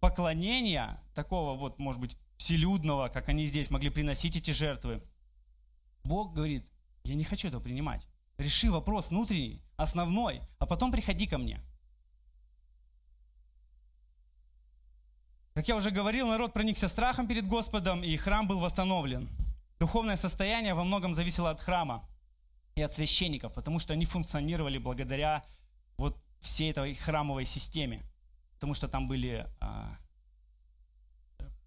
поклонения, 0.00 1.00
такого 1.14 1.58
вот, 1.58 1.78
может 1.78 2.00
быть, 2.00 2.16
вселюдного, 2.36 3.08
как 3.08 3.28
они 3.28 3.44
здесь 3.44 3.70
могли 3.70 3.90
приносить 3.90 4.36
эти 4.36 4.52
жертвы. 4.52 5.02
Бог 6.04 6.34
говорит, 6.34 6.70
я 7.04 7.14
не 7.14 7.24
хочу 7.24 7.48
этого 7.48 7.62
принимать. 7.62 8.06
Реши 8.38 8.70
вопрос 8.70 9.10
внутренний, 9.10 9.60
основной, 9.76 10.42
а 10.58 10.66
потом 10.66 10.92
приходи 10.92 11.26
ко 11.26 11.38
мне. 11.38 11.60
Как 15.54 15.66
я 15.66 15.74
уже 15.74 15.90
говорил, 15.90 16.28
народ 16.28 16.52
проникся 16.52 16.86
страхом 16.86 17.26
перед 17.26 17.48
Господом, 17.48 18.04
и 18.04 18.16
храм 18.16 18.46
был 18.46 18.60
восстановлен. 18.60 19.28
Духовное 19.80 20.16
состояние 20.16 20.74
во 20.74 20.84
многом 20.84 21.14
зависело 21.14 21.50
от 21.50 21.60
храма 21.60 22.08
и 22.74 22.82
от 22.82 22.92
священников, 22.92 23.52
потому 23.54 23.78
что 23.78 23.92
они 23.92 24.04
функционировали 24.04 24.78
благодаря 24.78 25.42
вот 25.96 26.20
всей 26.40 26.70
этой 26.70 26.94
храмовой 26.94 27.44
системе. 27.44 28.00
Потому 28.54 28.74
что 28.74 28.88
там 28.88 29.06
были 29.06 29.46
а, 29.60 29.96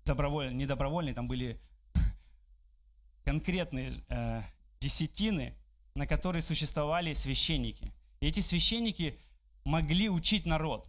добровольные, 0.06 0.54
не 0.54 0.66
добровольные, 0.66 1.14
там 1.14 1.28
были 1.28 1.60
конкретные 3.24 4.04
э, 4.10 4.44
десятины, 4.80 5.56
на 5.96 6.06
которые 6.06 6.42
существовали 6.42 7.14
священники. 7.14 7.86
И 8.20 8.28
эти 8.28 8.40
священники 8.40 9.18
могли 9.64 10.10
учить 10.10 10.46
народ. 10.46 10.88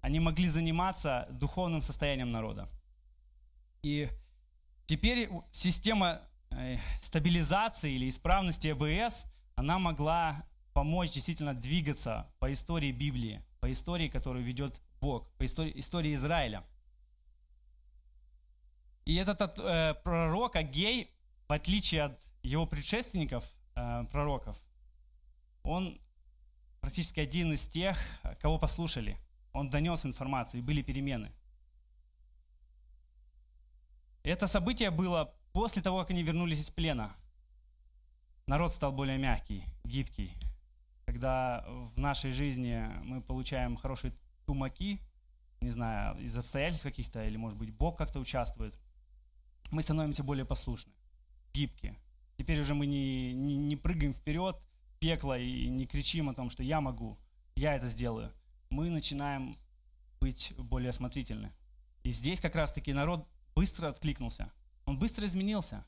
Они 0.00 0.20
могли 0.20 0.48
заниматься 0.48 1.26
духовным 1.30 1.82
состоянием 1.82 2.30
народа. 2.30 2.68
И 3.82 4.08
теперь 4.86 5.28
система 5.50 6.22
стабилизации 7.00 7.92
или 7.92 8.08
исправности 8.08 8.68
АБС, 8.68 9.26
она 9.56 9.78
могла 9.78 10.44
помочь 10.72 11.10
действительно 11.10 11.54
двигаться 11.54 12.30
по 12.38 12.52
истории 12.52 12.92
Библии, 12.92 13.42
по 13.60 13.70
истории, 13.70 14.08
которую 14.08 14.44
ведет 14.44 14.80
Бог, 15.00 15.30
по 15.36 15.44
истории, 15.44 15.72
истории 15.78 16.14
Израиля– 16.14 16.64
и 19.04 19.16
этот 19.16 19.58
э, 19.58 19.94
пророк 20.02 20.56
Агей, 20.56 21.10
в 21.46 21.52
отличие 21.52 22.04
от 22.04 22.20
его 22.42 22.66
предшественников, 22.66 23.44
э, 23.74 24.04
пророков, 24.10 24.60
он 25.62 26.00
практически 26.80 27.20
один 27.20 27.52
из 27.52 27.66
тех, 27.66 27.98
кого 28.40 28.58
послушали. 28.58 29.18
Он 29.52 29.68
донес 29.68 30.04
информацию, 30.06 30.60
и 30.60 30.64
были 30.64 30.82
перемены. 30.82 31.32
Это 34.22 34.46
событие 34.46 34.90
было 34.90 35.34
после 35.54 35.80
того, 35.80 36.00
как 36.00 36.10
они 36.10 36.22
вернулись 36.22 36.60
из 36.60 36.70
плена. 36.70 37.14
Народ 38.46 38.74
стал 38.74 38.92
более 38.92 39.16
мягкий, 39.16 39.64
гибкий. 39.84 40.32
Когда 41.06 41.64
в 41.68 41.96
нашей 41.96 42.32
жизни 42.32 42.84
мы 43.04 43.22
получаем 43.22 43.76
хорошие 43.76 44.12
тумаки, 44.46 45.00
не 45.60 45.70
знаю, 45.70 46.20
из 46.20 46.36
обстоятельств 46.36 46.82
каких-то, 46.82 47.24
или, 47.24 47.36
может 47.36 47.56
быть, 47.56 47.70
Бог 47.70 47.96
как-то 47.96 48.18
участвует, 48.18 48.76
мы 49.70 49.80
становимся 49.80 50.24
более 50.24 50.44
послушны, 50.44 50.92
гибкие. 51.54 51.96
Теперь 52.36 52.60
уже 52.60 52.74
мы 52.74 52.86
не, 52.86 53.32
не, 53.32 53.56
не 53.56 53.76
прыгаем 53.76 54.12
вперед, 54.12 54.60
пекло, 54.98 55.38
и 55.38 55.68
не 55.68 55.86
кричим 55.86 56.28
о 56.28 56.34
том, 56.34 56.50
что 56.50 56.64
я 56.64 56.80
могу, 56.80 57.16
я 57.54 57.76
это 57.76 57.86
сделаю. 57.86 58.32
Мы 58.70 58.90
начинаем 58.90 59.56
быть 60.20 60.52
более 60.58 60.90
осмотрительны. 60.90 61.52
И 62.02 62.10
здесь 62.10 62.40
как 62.40 62.56
раз-таки 62.56 62.92
народ 62.92 63.28
быстро 63.54 63.88
откликнулся. 63.88 64.52
Он 64.86 64.98
быстро 64.98 65.26
изменился. 65.26 65.84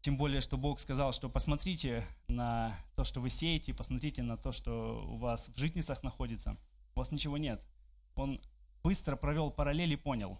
Тем 0.00 0.16
более, 0.16 0.40
что 0.40 0.56
Бог 0.56 0.78
сказал, 0.78 1.12
что 1.12 1.28
посмотрите 1.28 2.06
на 2.28 2.78
то, 2.94 3.04
что 3.04 3.20
вы 3.20 3.28
сеете, 3.28 3.74
посмотрите 3.74 4.22
на 4.22 4.36
то, 4.36 4.52
что 4.52 5.04
у 5.04 5.16
вас 5.16 5.48
в 5.48 5.58
житницах 5.58 6.02
находится. 6.02 6.56
У 6.94 7.00
вас 7.00 7.10
ничего 7.10 7.36
нет. 7.38 7.66
Он 8.14 8.40
быстро 8.82 9.16
провел 9.16 9.50
параллель 9.50 9.92
и 9.92 9.96
понял, 9.96 10.38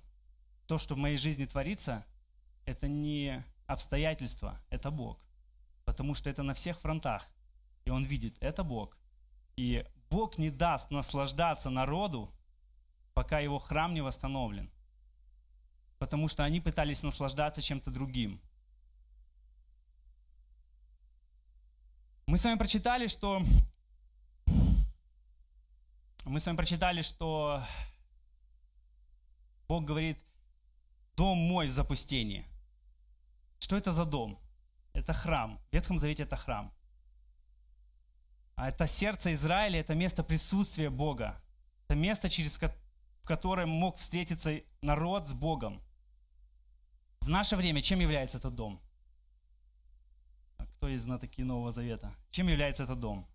то, 0.67 0.79
что 0.79 0.95
в 0.95 0.99
моей 0.99 1.17
жизни 1.17 1.45
творится, 1.45 2.05
это 2.65 2.89
не 2.89 3.45
обстоятельства, 3.67 4.61
это 4.71 4.91
Бог. 4.91 5.19
Потому 5.85 6.15
что 6.15 6.31
это 6.31 6.43
на 6.43 6.55
всех 6.55 6.79
фронтах. 6.79 7.29
И 7.85 7.91
он 7.91 8.05
видит, 8.05 8.37
это 8.41 8.65
Бог. 8.65 8.97
И 9.57 9.85
Бог 10.11 10.39
не 10.39 10.51
даст 10.51 10.91
наслаждаться 10.91 11.71
народу, 11.71 12.31
пока 13.15 13.41
его 13.41 13.59
храм 13.59 13.95
не 13.95 14.01
восстановлен. 14.01 14.71
Потому 15.99 16.29
что 16.29 16.45
они 16.45 16.61
пытались 16.61 17.03
наслаждаться 17.03 17.63
чем-то 17.63 17.91
другим. 17.91 18.41
Мы 22.27 22.39
с 22.39 22.45
вами 22.45 22.59
прочитали, 22.59 23.07
что 23.07 23.41
мы 26.25 26.41
с 26.41 26.47
вами 26.47 26.57
прочитали, 26.57 27.03
что 27.03 27.63
Бог 29.69 29.85
говорит, 29.85 30.25
дом 31.17 31.39
мой 31.39 31.69
в 31.69 31.71
запустении. 31.71 32.45
Что 33.59 33.77
это 33.77 33.93
за 33.93 34.05
дом? 34.05 34.39
Это 34.93 35.13
храм. 35.13 35.59
В 35.71 35.73
Ветхом 35.73 35.99
Завете 35.99 36.25
это 36.25 36.37
храм. 36.37 36.73
А 38.57 38.69
это 38.69 38.87
сердце 38.87 39.33
Израиля, 39.33 39.81
это 39.81 39.95
место 39.95 40.25
присутствия 40.25 40.91
Бога. 40.91 41.41
Это 41.85 41.95
место, 41.95 42.29
через 42.29 42.59
в 42.59 43.27
которое 43.27 43.67
мог 43.67 43.97
встретиться 43.97 44.61
народ 44.83 45.29
с 45.29 45.33
Богом. 45.33 45.83
В 47.27 47.29
наше 47.29 47.57
время 47.57 47.83
чем 47.83 47.99
является 47.99 48.39
этот 48.39 48.55
дом? 48.55 48.81
Кто 50.75 50.89
из 50.89 51.03
знатоки 51.03 51.43
Нового 51.43 51.73
Завета? 51.73 52.15
Чем 52.31 52.47
является 52.47 52.85
этот 52.85 53.01
дом? 53.01 53.27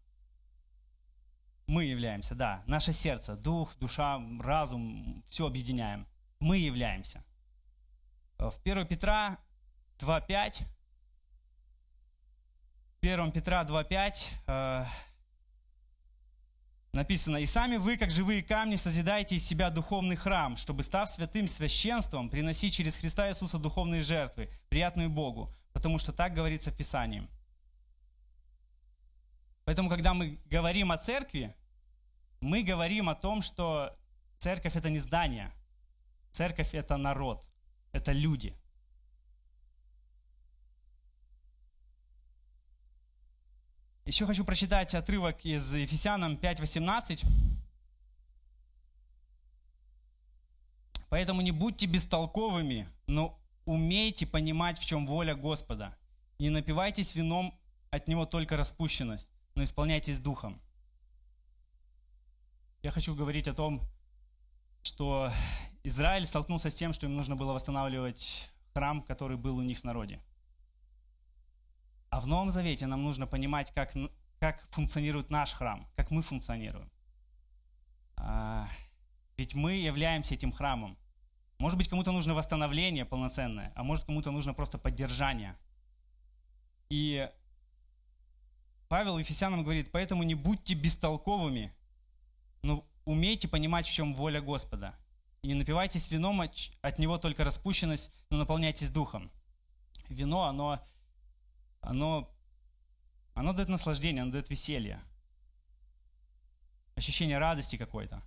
Мы 1.68 1.84
являемся, 1.84 2.34
да. 2.34 2.64
Наше 2.68 2.94
сердце, 2.94 3.36
дух, 3.36 3.76
душа, 3.80 4.18
разум, 4.40 5.22
все 5.28 5.46
объединяем. 5.46 6.08
Мы 6.40 6.60
являемся. 6.60 7.26
В 8.38 8.54
1 8.64 8.88
Петра 8.88 9.38
2.5 9.98 10.66
1 13.02 13.32
Петра 13.34 13.66
2.5 13.66 14.88
Написано, 16.94 17.38
«И 17.38 17.46
сами 17.46 17.78
вы, 17.78 17.96
как 17.98 18.12
живые 18.12 18.44
камни, 18.44 18.76
созидайте 18.76 19.36
из 19.36 19.46
себя 19.46 19.70
духовный 19.70 20.18
храм, 20.18 20.58
чтобы, 20.58 20.84
став 20.84 21.10
святым 21.10 21.48
священством, 21.48 22.30
приносить 22.30 22.74
через 22.74 22.96
Христа 22.96 23.30
Иисуса 23.30 23.58
духовные 23.58 24.02
жертвы, 24.02 24.50
приятную 24.68 25.10
Богу, 25.10 25.54
потому 25.72 25.98
что 26.00 26.12
так 26.12 26.34
говорится 26.34 26.72
в 26.72 26.78
Писании». 26.78 27.28
Поэтому, 29.64 29.90
когда 29.90 30.14
мы 30.14 30.38
говорим 30.48 30.92
о 30.92 30.98
церкви, 30.98 31.56
мы 32.42 32.62
говорим 32.62 33.08
о 33.08 33.16
том, 33.16 33.42
что 33.42 33.98
церковь– 34.38 34.76
это 34.78 34.90
не 34.90 34.98
здание, 34.98 35.54
церковь– 36.32 36.70
это 36.74 36.98
народ, 36.98 37.46
это 37.94 38.12
люди– 38.12 38.54
Еще 44.12 44.26
хочу 44.26 44.44
прочитать 44.44 44.94
отрывок 44.94 45.46
из 45.46 45.74
Ефесянам 45.74 46.34
5.18. 46.34 47.26
Поэтому 51.08 51.40
не 51.40 51.52
будьте 51.52 51.86
бестолковыми, 51.86 52.90
но 53.08 53.40
умейте 53.64 54.28
понимать, 54.28 54.78
в 54.78 54.86
чем 54.86 55.08
воля 55.08 55.34
Господа. 55.34 55.98
Не 56.40 56.50
напивайтесь 56.50 57.16
вином, 57.16 57.58
от 57.90 58.10
него 58.10 58.26
только 58.26 58.58
распущенность, 58.58 59.30
но 59.56 59.64
исполняйтесь 59.64 60.20
духом. 60.20 60.60
Я 62.84 62.92
хочу 62.92 63.16
говорить 63.16 63.48
о 63.48 63.54
том, 63.54 63.82
что 64.84 65.32
Израиль 65.86 66.26
столкнулся 66.26 66.70
с 66.70 66.76
тем, 66.76 66.92
что 66.92 67.06
им 67.06 67.16
нужно 67.16 67.38
было 67.38 67.54
восстанавливать 67.54 68.52
храм, 68.74 69.04
который 69.04 69.38
был 69.38 69.58
у 69.58 69.62
них 69.62 69.80
в 69.80 69.84
народе. 69.86 70.20
А 72.12 72.20
в 72.20 72.28
Новом 72.28 72.52
Завете 72.52 72.88
нам 72.88 73.04
нужно 73.04 73.26
понимать, 73.26 73.72
как, 73.72 73.94
как 74.38 74.62
функционирует 74.72 75.30
наш 75.30 75.54
храм, 75.54 75.88
как 75.96 76.12
мы 76.12 76.22
функционируем. 76.22 76.92
А, 78.18 78.68
ведь 79.38 79.56
мы 79.56 79.76
являемся 79.76 80.34
этим 80.34 80.52
храмом. 80.52 80.98
Может 81.58 81.78
быть, 81.78 81.88
кому-то 81.88 82.12
нужно 82.12 82.34
восстановление 82.34 83.06
полноценное, 83.06 83.72
а 83.76 83.84
может, 83.84 84.04
кому-то 84.04 84.30
нужно 84.32 84.54
просто 84.54 84.78
поддержание. 84.78 85.56
И 86.90 87.30
Павел 88.90 89.18
Ефесянам 89.18 89.64
говорит, 89.64 89.90
поэтому 89.90 90.24
не 90.24 90.36
будьте 90.36 90.74
бестолковыми, 90.74 91.74
но 92.62 92.86
умейте 93.06 93.48
понимать, 93.48 93.88
в 93.88 93.94
чем 93.94 94.14
воля 94.14 94.42
Господа. 94.42 94.96
И 95.44 95.48
не 95.48 95.54
напивайтесь 95.54 96.12
вином, 96.12 96.42
от 96.42 97.00
него 97.00 97.18
только 97.18 97.46
распущенность, 97.46 98.12
но 98.30 98.38
наполняйтесь 98.38 98.90
духом. 98.90 99.32
Вино, 100.10 100.44
оно 100.44 100.86
оно, 101.82 102.30
оно 103.34 103.54
дает 103.54 103.70
наслаждение, 103.70 104.22
оно 104.24 104.32
дает 104.32 104.50
веселье. 104.50 105.02
Ощущение 106.96 107.38
радости 107.38 107.76
какой-то. 107.76 108.22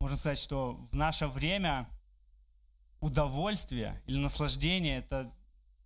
Можно 0.00 0.16
сказать, 0.16 0.38
что 0.38 0.74
в 0.90 0.96
наше 0.96 1.26
время 1.26 1.88
удовольствие 3.00 4.02
или 4.06 4.18
наслаждение 4.18 4.98
это, 4.98 5.32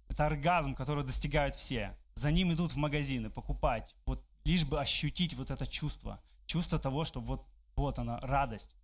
это 0.09 0.27
оргазм, 0.27 0.75
который 0.75 1.05
достигают 1.05 1.55
все. 1.55 1.97
За 2.15 2.31
ним 2.31 2.53
идут 2.53 2.73
в 2.73 2.77
магазины 2.77 3.31
покупать, 3.31 3.95
вот 4.07 4.25
лишь 4.45 4.65
бы 4.65 4.81
ощутить 4.81 5.35
вот 5.35 5.51
это 5.51 5.67
чувство. 5.67 6.21
Чувство 6.47 6.79
того, 6.79 7.05
что 7.05 7.21
вот, 7.21 7.47
вот 7.77 7.99
она, 7.99 8.19
радость. 8.21 8.77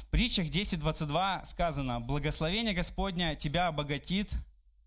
В 0.00 0.06
притчах 0.06 0.46
10.22 0.46 1.44
сказано, 1.44 2.00
«Благословение 2.00 2.72
Господня 2.72 3.36
тебя 3.36 3.68
обогатит, 3.68 4.32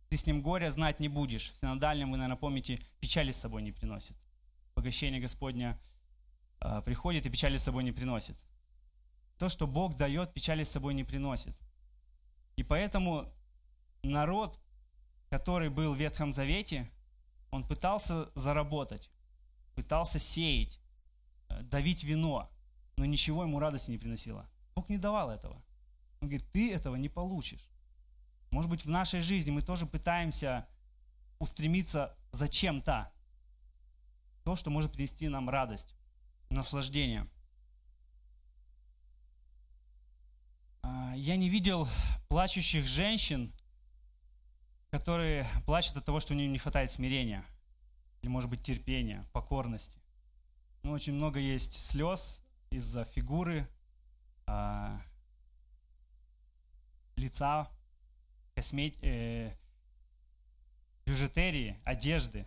ты 0.09 0.17
с 0.17 0.25
ним 0.25 0.41
горя 0.41 0.71
знать 0.71 0.99
не 0.99 1.07
будешь». 1.07 1.51
В 1.51 1.55
синодальном, 1.55 2.11
вы, 2.11 2.17
наверное, 2.17 2.35
помните, 2.35 2.79
печали 2.99 3.31
с 3.31 3.37
собой 3.37 3.61
не 3.61 3.71
приносит. 3.71 4.17
Обогащение 4.73 5.21
Господня 5.21 5.79
э, 6.61 6.81
приходит 6.83 7.27
и 7.27 7.29
печали 7.29 7.57
с 7.57 7.63
собой 7.63 7.83
не 7.83 7.91
приносит. 7.91 8.35
То, 9.37 9.49
что 9.49 9.67
Бог 9.67 9.95
дает, 9.97 10.33
печали 10.33 10.63
с 10.63 10.71
собой 10.71 10.95
не 10.95 11.03
приносит. 11.03 11.55
И 12.55 12.63
поэтому 12.63 13.31
народ, 14.01 14.59
который 15.29 15.69
был 15.69 15.93
в 15.93 15.97
Ветхом 15.97 16.31
Завете, 16.31 16.89
он 17.51 17.63
пытался 17.63 18.31
заработать, 18.33 19.11
пытался 19.75 20.17
сеять, 20.17 20.79
э, 21.49 21.61
давить 21.61 22.03
вино, 22.03 22.49
но 22.97 23.05
ничего 23.05 23.43
ему 23.43 23.59
радости 23.59 23.91
не 23.91 23.99
приносило. 23.99 24.49
Бог 24.75 24.89
не 24.89 24.97
давал 24.97 25.29
этого. 25.29 25.55
Он 26.21 26.29
говорит, 26.29 26.49
ты 26.51 26.73
этого 26.73 26.95
не 26.95 27.09
получишь. 27.09 27.69
Может 28.49 28.69
быть, 28.69 28.85
в 28.85 28.89
нашей 28.89 29.21
жизни 29.21 29.51
мы 29.51 29.61
тоже 29.61 29.85
пытаемся 29.85 30.67
устремиться 31.39 32.15
за 32.31 32.47
чем-то. 32.47 33.11
То, 34.43 34.55
что 34.55 34.69
может 34.69 34.93
принести 34.93 35.27
нам 35.27 35.49
радость, 35.49 35.95
наслаждение. 36.49 37.27
А, 40.81 41.13
я 41.15 41.35
не 41.35 41.49
видел 41.49 41.87
плачущих 42.29 42.85
женщин, 42.85 43.53
которые 44.89 45.47
плачут 45.65 45.97
от 45.97 46.05
того, 46.05 46.19
что 46.19 46.33
у 46.33 46.37
них 46.37 46.49
не 46.49 46.59
хватает 46.59 46.91
смирения. 46.91 47.45
Или, 48.21 48.29
может 48.29 48.49
быть, 48.49 48.61
терпения, 48.61 49.25
покорности. 49.33 49.99
Но 50.83 50.91
очень 50.91 51.13
много 51.13 51.39
есть 51.39 51.73
слез 51.73 52.43
из-за 52.69 53.03
фигуры, 53.03 53.67
а, 54.45 55.01
лица, 57.15 57.69
космет, 58.55 58.97
э, 59.01 59.55
бюджетерии, 61.05 61.77
одежды. 61.83 62.45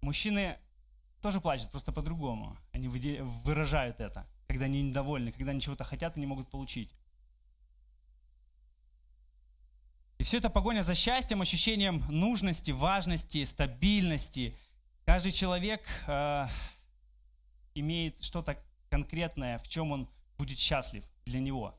Мужчины 0.00 0.58
тоже 1.20 1.40
плачут, 1.40 1.70
просто 1.70 1.92
по-другому. 1.92 2.56
Они 2.72 2.88
выражают 2.88 4.00
это, 4.00 4.26
когда 4.46 4.66
они 4.66 4.82
недовольны, 4.82 5.32
когда 5.32 5.50
они 5.50 5.60
чего-то 5.60 5.84
хотят 5.84 6.16
и 6.16 6.20
не 6.20 6.26
могут 6.26 6.50
получить. 6.50 6.90
И 10.18 10.24
все 10.24 10.38
это 10.38 10.50
погоня 10.50 10.82
за 10.82 10.94
счастьем, 10.94 11.40
ощущением 11.40 12.04
нужности, 12.08 12.72
важности, 12.72 13.44
стабильности. 13.44 14.52
Каждый 15.04 15.30
человек 15.30 15.86
э, 16.06 16.46
имеет 17.74 18.22
что-то 18.22 18.58
конкретное, 18.90 19.58
в 19.58 19.68
чем 19.68 19.92
он 19.92 20.08
будет 20.36 20.58
счастлив 20.58 21.04
для 21.24 21.40
него. 21.40 21.78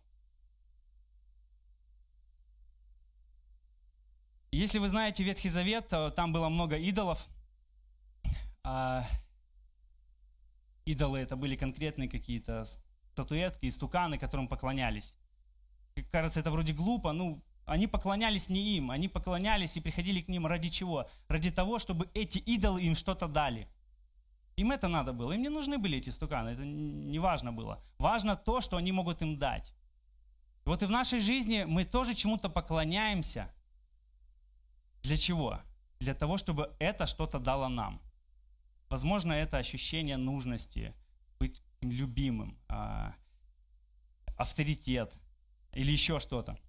Если 4.52 4.80
вы 4.80 4.90
знаете 4.90 5.24
Ветхий 5.24 5.50
Завет, 5.50 5.88
там 6.16 6.34
было 6.34 6.50
много 6.50 6.76
идолов. 6.76 7.28
А, 8.64 9.08
идолы 10.86 11.20
это 11.20 11.36
были 11.36 11.56
конкретные 11.56 12.10
какие-то 12.10 12.66
статуэтки 13.14 13.66
и 13.66 13.72
стуканы, 13.72 14.18
которым 14.18 14.48
поклонялись. 14.48 15.16
Кажется, 16.12 16.40
это 16.40 16.52
вроде 16.52 16.74
глупо, 16.74 17.12
ну, 17.12 17.44
они 17.66 17.88
поклонялись 17.88 18.50
не 18.50 18.78
им, 18.78 18.90
они 18.90 19.08
поклонялись 19.08 19.78
и 19.78 19.82
приходили 19.82 20.22
к 20.22 20.28
ним 20.28 20.48
ради 20.48 20.70
чего? 20.70 21.08
Ради 21.28 21.52
того, 21.52 21.78
чтобы 21.78 22.10
эти 22.14 22.40
идолы 22.40 22.82
им 22.82 22.96
что-то 22.96 23.28
дали. 23.28 23.68
Им 24.60 24.74
это 24.74 24.90
надо 24.90 25.14
было, 25.14 25.32
им 25.32 25.42
не 25.42 25.48
нужны 25.48 25.78
были 25.78 26.00
эти 26.00 26.10
стуканы, 26.10 26.50
это 26.50 26.66
не 26.66 27.18
важно 27.18 27.54
было. 27.54 27.82
Важно 27.98 28.36
то, 28.36 28.60
что 28.60 28.76
они 28.76 28.92
могут 28.92 29.22
им 29.22 29.38
дать. 29.38 29.74
Вот 30.66 30.84
и 30.84 30.86
в 30.86 30.90
нашей 30.90 31.22
жизни 31.22 31.64
мы 31.64 31.86
тоже 31.86 32.14
чему-то 32.14 32.50
поклоняемся. 32.50 33.50
Для 35.02 35.16
чего? 35.16 35.62
Для 36.00 36.14
того, 36.14 36.38
чтобы 36.38 36.76
это 36.80 37.06
что-то 37.06 37.40
дало 37.40 37.70
нам. 37.70 38.02
Возможно, 38.90 39.32
это 39.32 39.58
ощущение 39.58 40.18
нужности, 40.18 40.94
быть 41.40 41.64
любимым, 41.80 42.58
а, 42.68 43.16
авторитет 44.36 45.18
или 45.72 45.90
еще 45.90 46.20
что-то. 46.20 46.60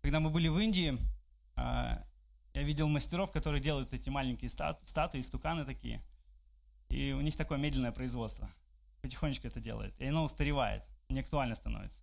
Когда 0.00 0.18
мы 0.18 0.30
были 0.30 0.48
в 0.48 0.58
Индии, 0.58 0.98
а, 1.54 2.04
я 2.54 2.62
видел 2.62 2.88
мастеров, 2.88 3.30
которые 3.32 3.62
делают 3.62 3.92
эти 3.92 4.10
маленькие 4.10 4.50
статуи, 4.50 5.20
стуканы 5.20 5.64
такие. 5.64 6.02
И 6.88 7.12
у 7.12 7.20
них 7.20 7.36
такое 7.36 7.58
медленное 7.58 7.92
производство. 7.92 8.50
Потихонечку 9.00 9.46
это 9.46 9.60
делает. 9.60 9.98
И 10.00 10.06
оно 10.06 10.24
устаревает, 10.24 10.84
не 11.08 11.20
актуально 11.20 11.54
становится. 11.54 12.02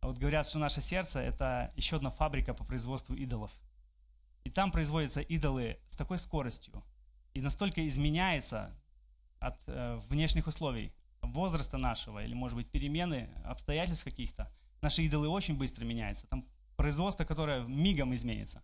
А 0.00 0.08
вот 0.08 0.18
говорят, 0.18 0.46
что 0.46 0.58
наше 0.58 0.82
сердце– 0.82 1.20
это 1.20 1.72
еще 1.76 1.96
одна 1.96 2.10
фабрика 2.10 2.52
по 2.52 2.64
производству 2.64 3.14
идолов. 3.14 3.50
И 4.44 4.50
там 4.50 4.70
производятся 4.70 5.22
идолы 5.22 5.78
с 5.88 5.96
такой 5.96 6.18
скоростью 6.18 6.84
и 7.32 7.40
настолько 7.40 7.86
изменяется 7.88 8.70
от 9.40 9.58
э, 9.66 9.98
внешних 10.08 10.46
условий, 10.46 10.92
возраста 11.22 11.78
нашего 11.78 12.22
или, 12.22 12.34
может 12.34 12.56
быть, 12.56 12.70
перемены, 12.70 13.30
обстоятельств 13.44 14.04
каких-то. 14.04 14.52
Наши 14.82 15.02
идолы 15.02 15.28
очень 15.28 15.56
быстро 15.56 15.84
меняются. 15.84 16.26
Там 16.26 16.46
производство, 16.76 17.24
которое 17.24 17.64
мигом 17.64 18.14
изменится. 18.14 18.62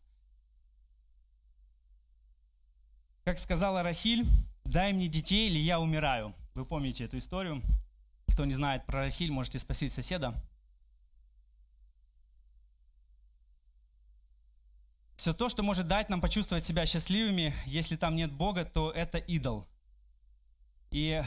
Как 3.31 3.39
сказала 3.39 3.85
Рахиль, 3.85 4.27
дай 4.65 4.93
мне 4.93 5.07
детей, 5.07 5.49
или 5.49 5.61
я 5.61 5.79
умираю. 5.79 6.35
Вы 6.57 6.67
помните 6.67 7.05
эту 7.05 7.17
историю. 7.19 7.63
Кто 8.27 8.45
не 8.45 8.55
знает 8.55 8.85
про 8.87 9.03
Рахиль, 9.03 9.31
можете 9.31 9.61
спросить 9.61 9.93
соседа. 9.93 10.35
Все 15.15 15.33
то, 15.33 15.49
что 15.49 15.63
может 15.63 15.87
дать 15.87 16.09
нам 16.09 16.21
почувствовать 16.21 16.65
себя 16.65 16.85
счастливыми, 16.87 17.55
если 17.67 17.95
там 17.95 18.17
нет 18.17 18.33
Бога, 18.33 18.65
то 18.65 18.91
это 18.91 19.19
идол. 19.19 19.65
И, 20.91 21.23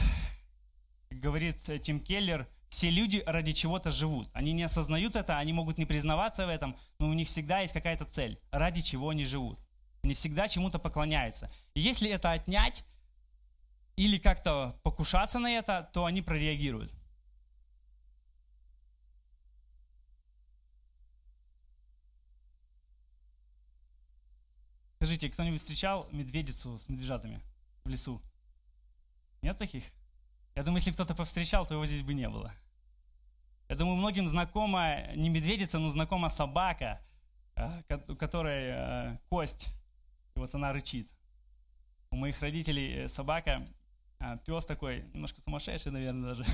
говорит 1.08 1.56
Тим 1.82 2.00
Келлер, 2.00 2.46
все 2.68 2.90
люди 2.90 3.22
ради 3.24 3.52
чего-то 3.54 3.90
живут. 3.90 4.28
Они 4.34 4.52
не 4.52 4.64
осознают 4.64 5.16
это, 5.16 5.38
они 5.38 5.54
могут 5.54 5.78
не 5.78 5.86
признаваться 5.86 6.44
в 6.44 6.50
этом, 6.50 6.76
но 6.98 7.08
у 7.08 7.14
них 7.14 7.28
всегда 7.28 7.60
есть 7.60 7.72
какая-то 7.72 8.04
цель, 8.04 8.38
ради 8.50 8.82
чего 8.82 9.08
они 9.08 9.24
живут. 9.24 9.58
Они 10.04 10.12
всегда 10.12 10.46
чему-то 10.48 10.78
поклоняются. 10.78 11.50
И 11.72 11.80
если 11.80 12.10
это 12.10 12.30
отнять 12.30 12.84
или 13.96 14.18
как-то 14.18 14.78
покушаться 14.82 15.38
на 15.38 15.50
это, 15.50 15.88
то 15.94 16.04
они 16.04 16.20
прореагируют. 16.20 16.92
Скажите, 24.96 25.30
кто-нибудь 25.30 25.60
встречал 25.60 26.06
медведицу 26.12 26.76
с 26.76 26.90
медвежатами 26.90 27.40
в 27.84 27.88
лесу? 27.88 28.20
Нет 29.40 29.56
таких? 29.56 29.84
Я 30.54 30.64
думаю, 30.64 30.80
если 30.80 30.92
кто-то 30.92 31.14
повстречал, 31.14 31.64
то 31.64 31.72
его 31.72 31.86
здесь 31.86 32.02
бы 32.02 32.12
не 32.12 32.28
было. 32.28 32.52
Я 33.70 33.76
думаю, 33.76 33.96
многим 33.96 34.28
знакома 34.28 35.14
не 35.14 35.30
медведица, 35.30 35.78
но 35.78 35.88
знакома 35.88 36.28
собака, 36.28 37.00
э, 37.56 37.82
у 38.08 38.16
которой 38.16 38.64
э, 38.66 39.18
кость, 39.30 39.74
вот 40.44 40.54
она 40.54 40.72
рычит. 40.72 41.10
У 42.10 42.16
моих 42.16 42.40
родителей 42.40 43.04
э, 43.04 43.08
собака, 43.08 43.64
пес 44.46 44.64
такой, 44.64 45.04
немножко 45.12 45.40
сумасшедший, 45.40 45.92
наверное, 45.92 46.34
даже. 46.34 46.44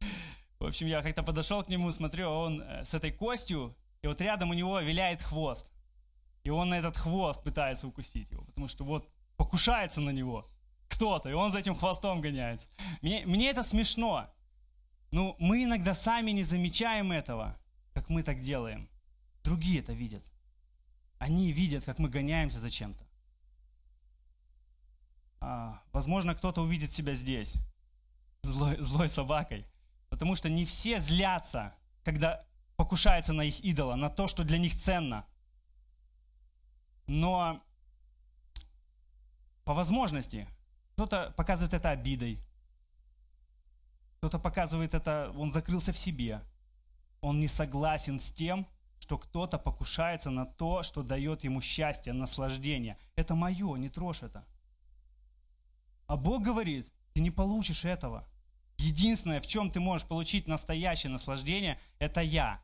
В 0.58 0.66
общем, 0.66 0.86
я 0.86 1.02
как-то 1.02 1.22
подошел 1.22 1.64
к 1.64 1.68
нему, 1.68 1.90
смотрю, 1.90 2.28
а 2.28 2.38
он 2.38 2.62
с 2.62 2.92
этой 2.92 3.10
костью, 3.10 3.76
и 4.02 4.06
вот 4.06 4.20
рядом 4.20 4.50
у 4.50 4.54
него 4.54 4.78
виляет 4.80 5.22
хвост. 5.22 5.72
И 6.42 6.50
он 6.50 6.68
на 6.70 6.78
этот 6.78 6.96
хвост 6.96 7.42
пытается 7.42 7.86
укусить 7.86 8.30
его, 8.30 8.44
потому 8.44 8.68
что 8.68 8.84
вот 8.84 9.10
покушается 9.36 10.00
на 10.00 10.10
него 10.10 10.50
кто-то, 10.88 11.30
и 11.30 11.32
он 11.32 11.52
за 11.52 11.58
этим 11.58 11.74
хвостом 11.74 12.20
гоняется. 12.20 12.68
Мне, 13.00 13.24
мне 13.26 13.48
это 13.50 13.62
смешно. 13.62 14.28
Ну, 15.10 15.34
мы 15.38 15.64
иногда 15.64 15.94
сами 15.94 16.30
не 16.30 16.44
замечаем 16.44 17.12
этого, 17.12 17.58
как 17.94 18.08
мы 18.08 18.22
так 18.22 18.40
делаем. 18.40 18.88
Другие 19.42 19.80
это 19.80 19.92
видят. 19.92 20.24
Они 21.18 21.52
видят, 21.52 21.84
как 21.84 21.98
мы 21.98 22.08
гоняемся 22.08 22.58
за 22.58 22.70
чем-то. 22.70 23.04
А, 25.40 25.82
возможно, 25.92 26.34
кто-то 26.34 26.62
увидит 26.62 26.92
себя 26.92 27.14
здесь, 27.14 27.56
злой, 28.42 28.76
злой 28.78 29.08
собакой. 29.08 29.66
Потому 30.08 30.34
что 30.34 30.48
не 30.48 30.64
все 30.64 31.00
злятся, 31.00 31.74
когда 32.04 32.44
покушаются 32.76 33.32
на 33.32 33.42
их 33.42 33.60
идола, 33.60 33.94
на 33.94 34.08
то, 34.08 34.26
что 34.26 34.44
для 34.44 34.58
них 34.58 34.74
ценно 34.74 35.24
но 37.10 37.60
по 39.64 39.74
возможности 39.74 40.46
кто-то 40.92 41.34
показывает 41.36 41.74
это 41.74 41.90
обидой, 41.90 42.38
кто-то 44.18 44.38
показывает 44.38 44.94
это, 44.94 45.32
он 45.36 45.50
закрылся 45.50 45.92
в 45.92 45.98
себе, 45.98 46.40
он 47.20 47.40
не 47.40 47.48
согласен 47.48 48.20
с 48.20 48.30
тем, 48.30 48.64
что 49.00 49.18
кто-то 49.18 49.58
покушается 49.58 50.30
на 50.30 50.46
то, 50.46 50.84
что 50.84 51.02
дает 51.02 51.42
ему 51.42 51.60
счастье, 51.60 52.12
наслаждение. 52.12 52.96
Это 53.16 53.34
мое, 53.34 53.76
не 53.76 53.88
трожь 53.88 54.22
это. 54.22 54.44
А 56.10 56.16
Бог 56.16 56.42
говорит, 56.42 56.92
ты 57.12 57.20
не 57.20 57.30
получишь 57.30 57.84
этого. 57.84 58.28
Единственное, 58.78 59.40
в 59.40 59.46
чем 59.46 59.70
ты 59.70 59.78
можешь 59.78 60.08
получить 60.08 60.48
настоящее 60.48 61.12
наслаждение, 61.12 61.78
это 62.00 62.20
я. 62.20 62.60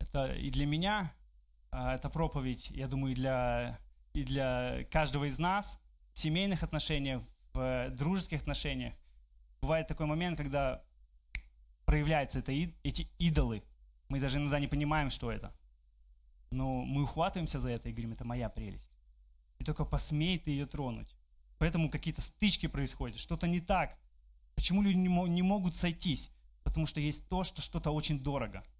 Это 0.00 0.32
и 0.32 0.50
для 0.50 0.66
меня 0.66 1.14
а, 1.70 1.94
эта 1.94 2.10
проповедь, 2.10 2.68
я 2.70 2.88
думаю, 2.88 3.12
и 3.12 3.14
для, 3.14 3.78
и 4.12 4.24
для 4.24 4.84
каждого 4.90 5.26
из 5.26 5.38
нас 5.38 5.80
в 6.14 6.18
семейных 6.18 6.64
отношениях, 6.64 7.22
в 7.52 7.90
дружеских 7.90 8.40
отношениях. 8.40 8.94
Бывает 9.60 9.86
такой 9.86 10.06
момент, 10.06 10.36
когда 10.36 10.82
проявляются 11.84 12.40
это, 12.40 12.50
эти 12.50 13.06
идолы. 13.20 13.62
Мы 14.12 14.20
даже 14.20 14.38
иногда 14.38 14.60
не 14.60 14.68
понимаем, 14.68 15.10
что 15.10 15.30
это. 15.30 15.52
Но 16.50 16.84
мы 16.84 17.02
ухватываемся 17.02 17.58
за 17.58 17.70
это 17.70 17.88
и 17.88 17.92
говорим, 17.92 18.12
это 18.12 18.24
моя 18.24 18.48
прелесть. 18.48 18.98
И 19.58 19.64
только 19.64 19.84
посмей 19.84 20.38
ты 20.38 20.50
ее 20.50 20.66
тронуть. 20.66 21.16
Поэтому 21.58 21.90
какие-то 21.90 22.20
стычки 22.20 22.68
происходят, 22.68 23.18
что-то 23.18 23.46
не 23.46 23.60
так. 23.60 23.98
Почему 24.54 24.82
люди 24.82 24.96
не 24.96 25.42
могут 25.42 25.74
сойтись? 25.74 26.30
Потому 26.62 26.86
что 26.86 27.00
есть 27.00 27.28
то, 27.28 27.42
что 27.44 27.62
что-то 27.62 27.90
очень 27.90 28.22
дорого– 28.22 28.62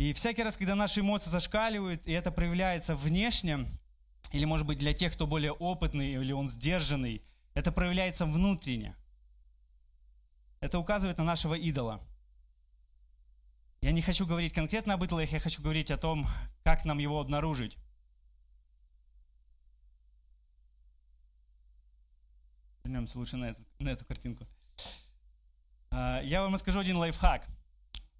И 0.00 0.14
всякий 0.14 0.42
раз, 0.42 0.56
когда 0.56 0.74
наши 0.74 1.00
эмоции 1.00 1.28
зашкаливают, 1.28 2.08
и 2.08 2.12
это 2.12 2.30
проявляется 2.30 2.96
внешне, 2.96 3.66
или, 4.32 4.46
может 4.46 4.66
быть, 4.66 4.78
для 4.78 4.94
тех, 4.94 5.12
кто 5.12 5.26
более 5.26 5.52
опытный, 5.52 6.12
или 6.12 6.32
он 6.32 6.48
сдержанный, 6.48 7.22
это 7.52 7.70
проявляется 7.70 8.24
внутренне. 8.24 8.96
Это 10.60 10.78
указывает 10.78 11.18
на 11.18 11.24
нашего 11.24 11.54
идола. 11.54 12.00
Я 13.80 13.92
не 13.92 14.02
хочу 14.02 14.26
говорить 14.26 14.52
конкретно 14.52 14.94
об 14.94 15.04
идолах, 15.04 15.30
я 15.32 15.40
хочу 15.40 15.62
говорить 15.62 15.90
о 15.90 15.96
том, 15.96 16.26
как 16.64 16.84
нам 16.84 16.98
его 16.98 17.18
обнаружить. 17.18 17.78
Вернемся 22.84 23.18
лучше 23.18 23.36
на 23.36 23.50
эту, 23.50 23.62
на 23.78 23.88
эту 23.88 24.04
картинку. 24.04 24.46
А, 25.90 26.20
я 26.22 26.42
вам 26.42 26.54
расскажу 26.54 26.80
один 26.80 26.96
лайфхак– 26.96 27.46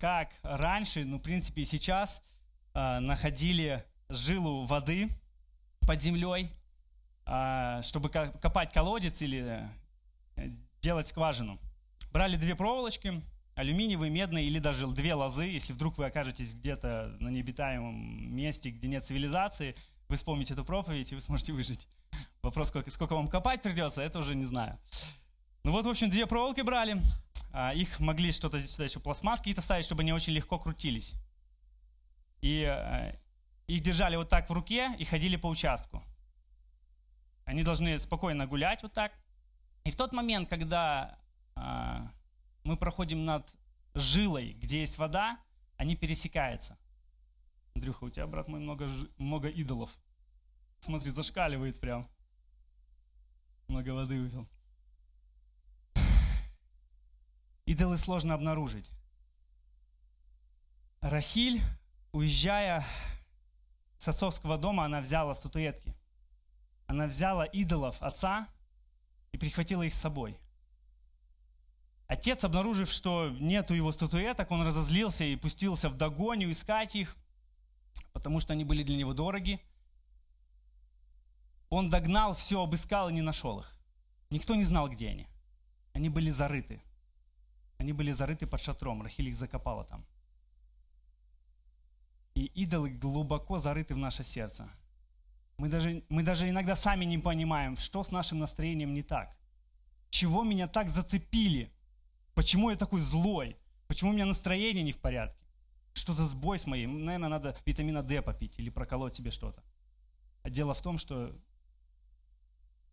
как 0.01 0.33
раньше, 0.43 1.05
ну, 1.05 1.19
в 1.19 1.23
принципе, 1.23 1.61
и 1.61 1.65
сейчас 1.67 2.23
э, 2.73 2.99
находили 3.01 3.85
жилу 4.09 4.65
воды 4.65 5.11
под 5.87 6.01
землей, 6.01 6.51
э, 7.27 7.81
чтобы 7.83 8.09
копать 8.09 8.73
колодец 8.73 9.21
или 9.21 9.69
э, 10.37 10.49
делать 10.81 11.07
скважину. 11.09 11.61
Брали 12.13 12.37
две 12.37 12.57
проволочки, 12.57 13.23
алюминиевые, 13.55 14.11
медные 14.11 14.47
или 14.47 14.59
даже 14.59 14.87
две 14.89 15.15
лозы. 15.15 15.45
Если 15.45 15.73
вдруг 15.73 15.97
вы 15.99 16.07
окажетесь 16.07 16.55
где-то 16.55 17.17
на 17.21 17.29
необитаемом 17.29 18.35
месте, 18.35 18.71
где 18.71 18.89
нет 18.89 19.05
цивилизации, 19.05 19.77
вы 20.09 20.17
вспомните 20.17 20.55
эту 20.55 20.65
проповедь, 20.65 21.13
и 21.13 21.15
вы 21.15 21.21
сможете 21.21 21.53
выжить. 21.53 21.87
Вопрос, 22.43 22.69
сколько, 22.69 22.91
сколько 22.91 23.15
вам 23.15 23.29
копать 23.29 23.63
придется, 23.63 24.03
это 24.03 24.19
уже 24.19 24.35
не 24.35 24.45
знаю. 24.45 24.79
Ну 25.63 25.71
вот, 25.71 25.85
в 25.85 25.89
общем, 25.89 26.11
две 26.11 26.27
проволоки 26.27 26.63
брали, 26.63 27.01
а, 27.53 27.73
их 27.75 28.01
могли 28.01 28.33
что-то 28.33 28.59
здесь 28.59 28.73
сюда 28.73 28.85
еще 28.85 28.99
пластмасс 28.99 29.41
какие-то 29.41 29.61
ставить, 29.61 29.85
чтобы 29.85 30.03
они 30.03 30.13
очень 30.13 30.33
легко 30.33 30.59
крутились. 30.59 31.15
И 32.41 32.65
а, 32.65 33.15
их 33.69 33.81
держали 33.83 34.17
вот 34.17 34.29
так 34.29 34.51
в 34.51 34.53
руке 34.53 34.97
и 34.99 35.05
ходили 35.05 35.37
по 35.37 35.47
участку. 35.47 36.03
Они 37.45 37.63
должны 37.63 37.97
спокойно 37.99 38.47
гулять 38.47 38.83
вот 38.83 38.93
так. 38.93 39.13
И 39.85 39.91
в 39.93 39.97
тот 39.97 40.13
момент, 40.13 40.49
когда 40.49 41.20
мы 42.65 42.77
проходим 42.77 43.25
над 43.25 43.55
жилой, 43.95 44.53
где 44.53 44.81
есть 44.81 44.99
вода, 44.99 45.39
они 45.77 45.97
пересекаются. 45.97 46.79
Андрюха, 47.75 48.05
у 48.05 48.11
тебя, 48.11 48.27
брат 48.27 48.49
мой, 48.49 48.61
много, 48.61 48.89
много 49.17 49.49
идолов. 49.49 49.91
Смотри, 50.79 51.11
зашкаливает 51.11 51.81
прям. 51.81 52.09
Много 53.69 53.91
воды 53.91 54.21
выпил. 54.21 54.49
Идолы 57.67 57.97
сложно 57.97 58.35
обнаружить. 58.35 58.91
Рахиль, 61.01 61.63
уезжая 62.13 62.85
с 63.97 64.09
отцовского 64.09 64.59
дома, 64.59 64.85
она 64.85 65.01
взяла 65.01 65.35
статуэтки. 65.35 65.95
Она 66.87 67.07
взяла 67.07 67.45
идолов 67.45 68.03
отца 68.03 68.49
и 69.33 69.39
прихватила 69.39 69.83
их 69.83 69.95
с 69.95 69.99
собой. 69.99 70.37
Отец, 72.11 72.43
обнаружив, 72.43 72.91
что 72.91 73.31
нету 73.39 73.73
его 73.73 73.93
статуэток, 73.93 74.51
он 74.51 74.67
разозлился 74.67 75.23
и 75.23 75.37
пустился 75.37 75.89
в 75.89 75.95
догоню 75.95 76.51
искать 76.51 76.97
их, 76.97 77.17
потому 78.13 78.41
что 78.41 78.53
они 78.53 78.65
были 78.65 78.83
для 78.83 78.97
него 78.97 79.15
дороги. 79.15 79.61
Он 81.69 81.89
догнал 81.89 82.35
все, 82.35 82.61
обыскал 82.61 83.11
и 83.11 83.13
не 83.13 83.23
нашел 83.23 83.61
их. 83.61 83.79
Никто 84.29 84.57
не 84.57 84.65
знал, 84.65 84.89
где 84.89 85.11
они. 85.11 85.29
Они 85.93 86.09
были 86.09 86.31
зарыты. 86.31 86.83
Они 87.79 87.93
были 87.93 88.11
зарыты 88.11 88.45
под 88.49 88.61
шатром. 88.61 89.03
Рахиль 89.03 89.29
их 89.29 89.37
закопала 89.37 89.85
там. 89.85 90.05
И 92.35 92.47
идолы 92.47 92.91
глубоко 92.91 93.61
зарыты 93.61 93.95
в 93.95 93.99
наше 93.99 94.25
сердце. 94.25 94.69
Мы 95.59 95.69
даже, 95.69 96.03
мы 96.09 96.25
даже 96.25 96.49
иногда 96.49 96.75
сами 96.75 97.05
не 97.05 97.19
понимаем, 97.19 97.77
что 97.77 98.03
с 98.03 98.11
нашим 98.11 98.41
настроением 98.41 98.95
не 98.95 99.05
так. 99.05 99.37
Чего 100.11 100.43
меня 100.43 100.67
так 100.67 100.89
зацепили? 100.89 101.73
Почему 102.41 102.71
я 102.71 102.77
такой 102.77 103.03
злой? 103.03 103.59
Почему 103.87 104.13
у 104.13 104.15
меня 104.15 104.25
настроение 104.25 104.83
не 104.83 104.93
в 104.93 104.99
порядке? 104.99 105.45
Что 105.93 106.15
за 106.15 106.25
сбой 106.25 106.59
с 106.59 106.67
моим? 106.67 107.05
Наверное, 107.05 107.29
надо 107.29 107.55
витамина 107.67 108.03
D 108.03 108.23
попить 108.23 108.59
или 108.59 108.71
проколоть 108.71 109.15
себе 109.15 109.31
что-то. 109.31 109.63
А 110.43 110.49
дело 110.49 110.73
в 110.73 110.81
том, 110.81 110.97
что 110.97 111.37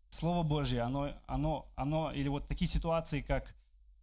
Слово 0.09 0.43
Божье, 0.43 0.81
оно, 0.81 1.13
оно, 1.27 1.71
оно, 1.77 2.11
или 2.11 2.27
вот 2.27 2.49
такие 2.49 2.67
ситуации, 2.67 3.21
как 3.21 3.55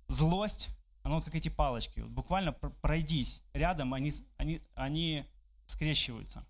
злость, 0.08 0.70
оно 1.02 1.16
вот 1.16 1.26
как 1.26 1.34
эти 1.34 1.50
палочки. 1.50 2.00
Вот 2.00 2.10
буквально 2.10 2.52
пройдись 2.52 3.42
рядом, 3.52 3.92
они, 3.92 4.14
они, 4.38 4.62
они 4.74 5.26
скрещиваются. 5.66 6.46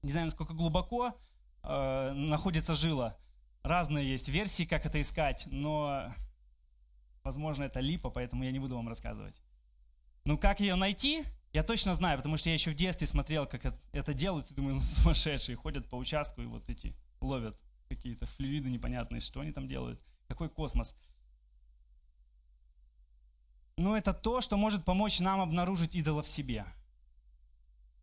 Не 0.00 0.10
знаю, 0.10 0.28
насколько 0.28 0.54
глубоко 0.54 1.14
э, 1.62 2.12
находится 2.12 2.74
жила. 2.74 3.18
Разные 3.62 4.10
есть 4.10 4.30
версии, 4.30 4.64
как 4.64 4.86
это 4.86 4.98
искать, 5.02 5.46
но, 5.50 6.10
возможно, 7.24 7.64
это 7.64 7.80
липа, 7.80 8.10
поэтому 8.10 8.44
я 8.44 8.52
не 8.52 8.58
буду 8.58 8.76
вам 8.76 8.88
рассказывать. 8.88 9.40
Ну, 10.24 10.38
как 10.38 10.60
ее 10.60 10.74
найти, 10.74 11.24
я 11.52 11.62
точно 11.62 11.94
знаю, 11.94 12.18
потому 12.18 12.36
что 12.36 12.50
я 12.50 12.54
еще 12.54 12.70
в 12.70 12.74
детстве 12.74 13.06
смотрел, 13.06 13.46
как 13.46 13.74
это 13.92 14.14
делают, 14.14 14.50
и 14.50 14.54
думаю, 14.54 14.74
ну, 14.76 14.80
сумасшедшие, 14.80 15.56
ходят 15.56 15.88
по 15.88 15.96
участку 15.96 16.42
и 16.42 16.46
вот 16.46 16.68
эти 16.68 16.94
ловят 17.20 17.60
какие-то 17.88 18.26
флюиды 18.26 18.70
непонятные, 18.70 19.20
что 19.20 19.40
они 19.40 19.50
там 19.50 19.66
делают, 19.66 20.00
какой 20.28 20.48
космос. 20.48 20.94
Но 23.76 23.96
это 23.96 24.12
то, 24.12 24.40
что 24.40 24.56
может 24.56 24.84
помочь 24.84 25.20
нам 25.20 25.40
обнаружить 25.40 25.96
идола 25.96 26.22
в 26.22 26.28
себе. 26.28 26.66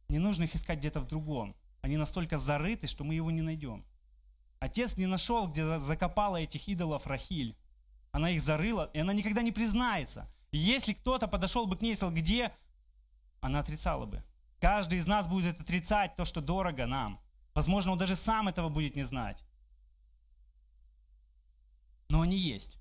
Не 0.10 0.20
нужно 0.20 0.44
их 0.44 0.56
искать 0.56 0.80
где-то 0.80 1.00
в 1.00 1.08
другом. 1.08 1.56
Они 1.82 1.98
настолько 1.98 2.38
зарыты, 2.38 2.88
что 2.88 3.04
мы 3.04 3.14
его 3.14 3.30
не 3.32 3.42
найдем. 3.42 3.86
Отец 4.60 4.98
не 4.98 5.06
нашел, 5.06 5.48
где 5.48 5.78
закопала 5.80 6.38
этих 6.38 6.68
идолов 6.68 7.06
Рахиль. 7.06 7.56
Она 8.18 8.32
их 8.32 8.42
зарыла, 8.42 8.90
и 8.94 9.00
она 9.00 9.14
никогда 9.14 9.42
не 9.42 9.52
признается. 9.52 10.28
И 10.52 10.58
если 10.58 10.94
кто-то 10.94 11.28
подошел 11.28 11.68
бы 11.68 11.78
к 11.78 11.82
ней 11.82 11.94
и 11.94 11.96
сказал, 11.96 12.16
где, 12.16 12.52
она 13.42 13.60
отрицала 13.60 14.06
бы. 14.06 14.24
Каждый 14.60 14.98
из 14.98 15.06
нас 15.06 15.28
будет 15.28 15.62
отрицать 15.62 16.16
то, 16.16 16.26
что 16.26 16.42
дорого 16.42 16.88
нам. 16.88 17.20
Возможно, 17.54 17.92
он 17.92 17.98
даже 17.98 18.16
сам 18.16 18.48
этого 18.48 18.70
будет 18.70 18.96
не 18.96 19.04
знать 19.04 19.44
но 22.10 22.22
они 22.22 22.38
есть. 22.38 22.78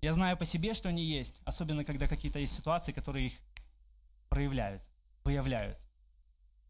Я 0.00 0.12
знаю 0.12 0.36
по 0.36 0.44
себе, 0.44 0.74
что 0.74 0.88
они 0.88 1.04
есть, 1.04 1.40
особенно 1.44 1.84
когда 1.84 2.06
какие-то 2.06 2.38
есть 2.38 2.54
ситуации, 2.54 2.92
которые 2.92 3.26
их 3.26 3.40
проявляют, 4.28 4.82
выявляют. 5.24 5.78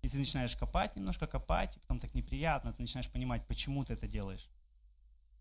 И 0.01 0.09
ты 0.09 0.17
начинаешь 0.17 0.57
копать, 0.57 0.97
немножко 0.97 1.27
копать, 1.27 1.77
и 1.77 1.81
потом 1.81 1.99
так 1.99 2.15
неприятно, 2.15 2.73
ты 2.73 2.83
начинаешь 2.83 3.11
понимать, 3.11 3.47
почему 3.47 3.85
ты 3.85 3.95
это 3.95 4.09
делаешь. 4.09 4.49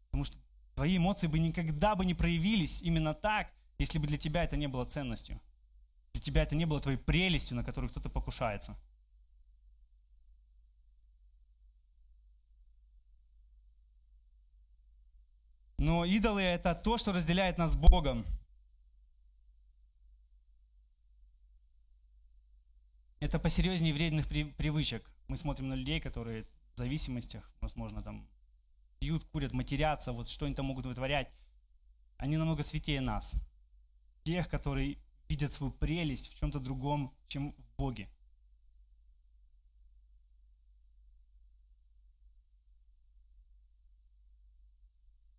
Потому 0.07 0.23
что 0.23 0.37
твои 0.77 0.97
эмоции 0.97 1.25
бы 1.25 1.39
никогда 1.39 1.95
бы 1.95 2.05
не 2.05 2.13
проявились 2.13 2.83
именно 2.83 3.15
так, 3.15 3.51
если 3.79 3.97
бы 3.97 4.05
для 4.05 4.17
тебя 4.19 4.43
это 4.43 4.57
не 4.57 4.67
было 4.67 4.85
ценностью. 4.85 5.41
Для 6.13 6.21
тебя 6.21 6.43
это 6.43 6.55
не 6.55 6.65
было 6.65 6.79
твоей 6.79 6.99
прелестью, 6.99 7.57
на 7.57 7.63
которую 7.63 7.89
кто-то 7.89 8.09
покушается. 8.09 8.77
Но 15.79 16.05
идолы– 16.05 16.41
это 16.43 16.75
то, 16.75 16.99
что 16.99 17.11
разделяет 17.11 17.57
нас 17.57 17.71
с 17.71 17.75
Богом. 17.75 18.23
Это 23.19 23.39
посерьезнее 23.39 23.93
вредных 23.93 24.27
привычек. 24.27 25.09
Мы 25.27 25.37
смотрим 25.37 25.69
на 25.69 25.73
людей, 25.73 25.99
которые 25.99 26.45
в 26.75 26.77
зависимостях, 26.77 27.51
возможно, 27.61 28.01
там 28.01 28.27
пьют, 28.99 29.23
курят, 29.25 29.53
матерятся, 29.53 30.11
вот 30.11 30.27
что 30.27 30.45
они 30.45 30.55
там 30.55 30.65
могут 30.65 30.85
вытворять. 30.85 31.31
Они 32.17 32.37
намного 32.37 32.63
святее 32.63 33.01
нас. 33.01 33.35
Тех, 34.23 34.49
которые 34.49 34.97
видят 35.29 35.53
свою 35.53 35.71
прелесть 35.71 36.29
в 36.29 36.37
чем-то 36.37 36.59
другом, 36.59 37.13
чем 37.27 37.53
в 37.53 37.69
Боге. 37.77 38.09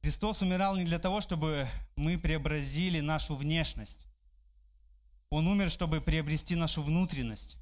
Христос 0.03 0.41
умирал 0.41 0.77
не 0.77 0.85
для 0.85 0.99
того, 0.99 1.21
чтобы 1.21 1.69
мы 1.97 2.19
преобразили 2.19 3.01
нашу 3.01 3.37
внешность. 3.37 4.07
Он 5.29 5.47
умер, 5.47 5.71
чтобы 5.71 6.01
приобрести 6.01 6.55
нашу 6.55 6.83
внутренность 6.83 7.59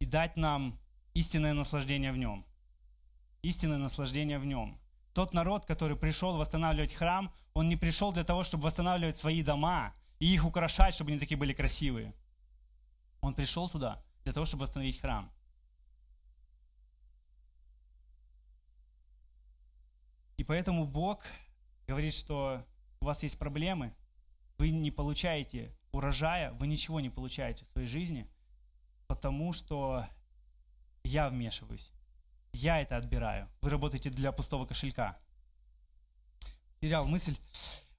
и 0.00 0.06
дать 0.06 0.36
нам 0.36 0.80
истинное 1.12 1.52
наслаждение 1.52 2.10
в 2.10 2.16
нем. 2.16 2.44
Истинное 3.42 3.78
наслаждение 3.78 4.38
в 4.38 4.44
нем. 4.44 4.80
Тот 5.14 5.32
народ, 5.32 5.64
который 5.64 5.96
пришел 5.96 6.36
восстанавливать 6.36 6.92
храм, 6.92 7.32
он 7.54 7.68
не 7.68 7.76
пришел 7.76 8.12
для 8.12 8.24
того, 8.24 8.42
чтобы 8.42 8.64
восстанавливать 8.64 9.16
свои 9.16 9.44
дома 9.44 9.94
и 10.18 10.34
их 10.34 10.44
украшать, 10.44 10.92
чтобы 10.92 11.12
они 11.12 11.20
такие 11.20 11.38
были 11.38 11.52
красивые. 11.52 12.12
Он 13.20 13.32
пришел 13.32 13.68
туда 13.68 14.02
для 14.24 14.32
того, 14.32 14.44
чтобы 14.44 14.62
восстановить 14.62 15.00
храм. 15.00 15.30
И 20.36 20.42
поэтому 20.42 20.84
Бог 20.84 21.22
говорит, 21.86 22.12
что 22.12 22.66
у 23.00 23.04
вас 23.04 23.22
есть 23.22 23.38
проблемы, 23.38 23.94
вы 24.58 24.70
не 24.70 24.90
получаете 24.90 25.72
урожая, 25.92 26.50
вы 26.54 26.66
ничего 26.66 26.98
не 26.98 27.08
получаете 27.08 27.64
в 27.64 27.68
своей 27.68 27.86
жизни, 27.86 28.28
потому 29.06 29.52
что 29.52 30.04
я 31.04 31.28
вмешиваюсь. 31.28 31.92
Я 32.54 32.80
это 32.80 32.96
отбираю. 32.96 33.48
Вы 33.62 33.70
работаете 33.70 34.10
для 34.10 34.30
пустого 34.30 34.64
кошелька. 34.64 35.18
Терял 36.80 37.04
мысль 37.04 37.36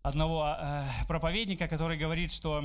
одного 0.02 0.56
э, 0.58 0.86
проповедника, 1.08 1.68
который 1.68 1.98
говорит, 1.98 2.32
что 2.32 2.64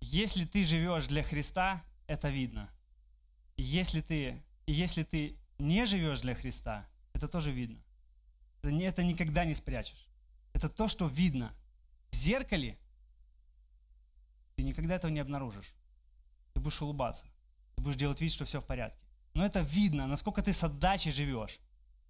если 0.00 0.44
ты 0.44 0.64
живешь 0.64 1.06
для 1.06 1.22
Христа, 1.22 1.84
это 2.08 2.28
видно. 2.28 2.68
если 3.56 4.00
ты, 4.00 4.42
если 4.66 5.04
ты 5.04 5.38
не 5.58 5.84
живешь 5.84 6.22
для 6.22 6.34
Христа, 6.34 6.88
это 7.12 7.28
тоже 7.28 7.52
видно. 7.52 7.80
Это 8.62 9.04
никогда 9.04 9.44
не 9.44 9.54
спрячешь. 9.54 10.08
Это 10.52 10.68
то, 10.68 10.88
что 10.88 11.06
видно. 11.06 11.54
В 12.10 12.16
зеркале 12.16 12.76
ты 14.56 14.64
никогда 14.64 14.96
этого 14.96 15.12
не 15.12 15.20
обнаружишь. 15.20 15.72
Ты 16.52 16.60
будешь 16.60 16.82
улыбаться. 16.82 17.26
Ты 17.76 17.82
будешь 17.82 17.96
делать 17.96 18.20
вид, 18.20 18.32
что 18.32 18.44
все 18.44 18.60
в 18.60 18.66
порядке. 18.66 19.11
Но 19.34 19.44
это 19.44 19.60
видно, 19.60 20.06
насколько 20.06 20.42
ты 20.42 20.52
с 20.52 20.62
отдачей 20.62 21.10
живешь. 21.10 21.58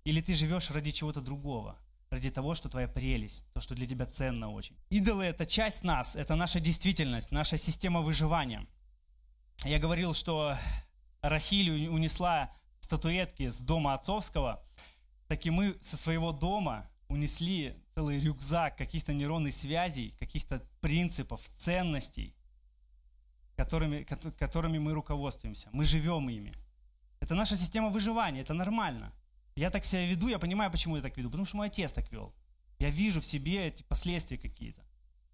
Или 0.04 0.20
ты 0.20 0.35
живешь 0.35 0.70
ради 0.70 0.90
чего-то 0.90 1.20
другого. 1.20 1.78
Ради 2.11 2.30
того, 2.30 2.54
что 2.54 2.68
твоя 2.68 2.88
прелесть, 2.88 3.44
то, 3.54 3.61
что 3.61 3.74
для 3.74 3.87
тебя 3.87 4.04
ценно 4.04 4.50
очень. 4.50 4.76
Идолы– 4.90 5.24
это 5.26 5.46
часть 5.46 5.82
нас, 5.82 6.14
это 6.14 6.35
наша 6.35 6.61
действительность, 6.61 7.30
наша 7.30 7.56
система 7.56 8.02
выживания. 8.02 8.66
Я 9.64 9.78
говорил, 9.78 10.12
что 10.12 10.58
Рахиль 11.22 11.88
унесла 11.88 12.52
статуэтки 12.80 13.48
с 13.48 13.61
дома 13.61 13.94
отцовского– 13.94 14.62
так 15.32 15.46
и 15.46 15.50
мы 15.50 15.78
со 15.80 15.96
своего 15.96 16.30
дома 16.30 16.90
унесли 17.08 17.74
целый 17.94 18.20
рюкзак 18.20 18.76
каких-то 18.76 19.14
нейронных 19.14 19.54
связей, 19.54 20.12
каких-то 20.18 20.62
принципов, 20.82 21.40
ценностей, 21.56 22.35
которыми, 23.56 24.02
которыми 24.38 24.76
мы 24.76 24.92
руководствуемся. 24.92 25.70
Мы 25.72 25.85
живем 25.85 26.28
ими. 26.28 26.52
Это 27.22 27.37
наша 27.37 27.56
система 27.56 27.88
выживания, 27.88 28.40
это 28.40 28.52
нормально. 28.52 29.12
Я 29.54 29.70
так 29.70 29.85
себя 29.85 30.04
веду, 30.04 30.26
я 30.26 30.40
понимаю, 30.40 30.72
почему 30.72 30.96
я 30.96 31.02
так 31.02 31.16
веду, 31.16 31.30
потому 31.30 31.44
что 31.44 31.56
мой 31.56 31.68
отец 31.68 31.92
так 31.92 32.11
вел. 32.11 32.35
Я 32.80 32.90
вижу 32.90 33.20
в 33.20 33.24
себе 33.24 33.68
эти 33.68 33.85
последствия 33.85 34.37
какие-то. 34.37 34.82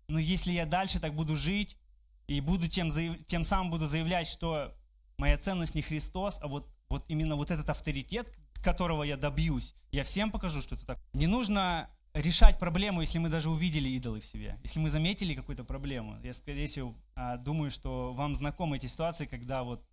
Но 0.06 0.18
если 0.18 0.52
я 0.52 0.66
дальше 0.66 1.00
так 1.00 1.14
буду 1.14 1.34
жить, 1.34 1.78
и 2.26 2.42
буду 2.42 2.68
тем, 2.68 2.90
тем 3.24 3.42
самым 3.42 3.70
буду 3.70 3.86
заявлять, 3.86 4.26
что 4.26 4.74
моя 5.16 5.38
ценность 5.38 5.74
не 5.74 5.80
Христос, 5.80 6.38
а 6.42 6.46
вот, 6.46 6.68
вот 6.90 7.06
именно 7.08 7.36
вот 7.36 7.50
этот 7.50 7.70
авторитет, 7.70 8.36
которого 8.62 9.02
я 9.02 9.16
добьюсь, 9.16 9.74
я 9.90 10.04
всем 10.04 10.30
покажу, 10.30 10.60
что 10.60 10.74
это 10.74 10.84
так. 10.84 10.98
Не 11.14 11.26
нужно 11.26 11.88
решать 12.12 12.58
проблему, 12.58 13.00
если 13.00 13.18
мы 13.18 13.30
даже 13.30 13.48
увидели 13.48 13.88
идолы 13.88 14.20
в 14.20 14.26
себе. 14.26 14.60
Если 14.62 14.78
мы 14.78 14.90
заметили 14.90 15.34
какую-то 15.34 15.64
проблему. 15.64 16.20
Я, 16.22 16.34
скорее 16.34 16.66
всего, 16.66 16.94
а, 17.14 17.38
думаю, 17.38 17.70
что 17.70 18.12
вам 18.12 18.34
знакомы 18.34 18.76
эти 18.76 18.86
ситуации, 18.86 19.24
когда 19.24 19.62
вот 19.62 19.87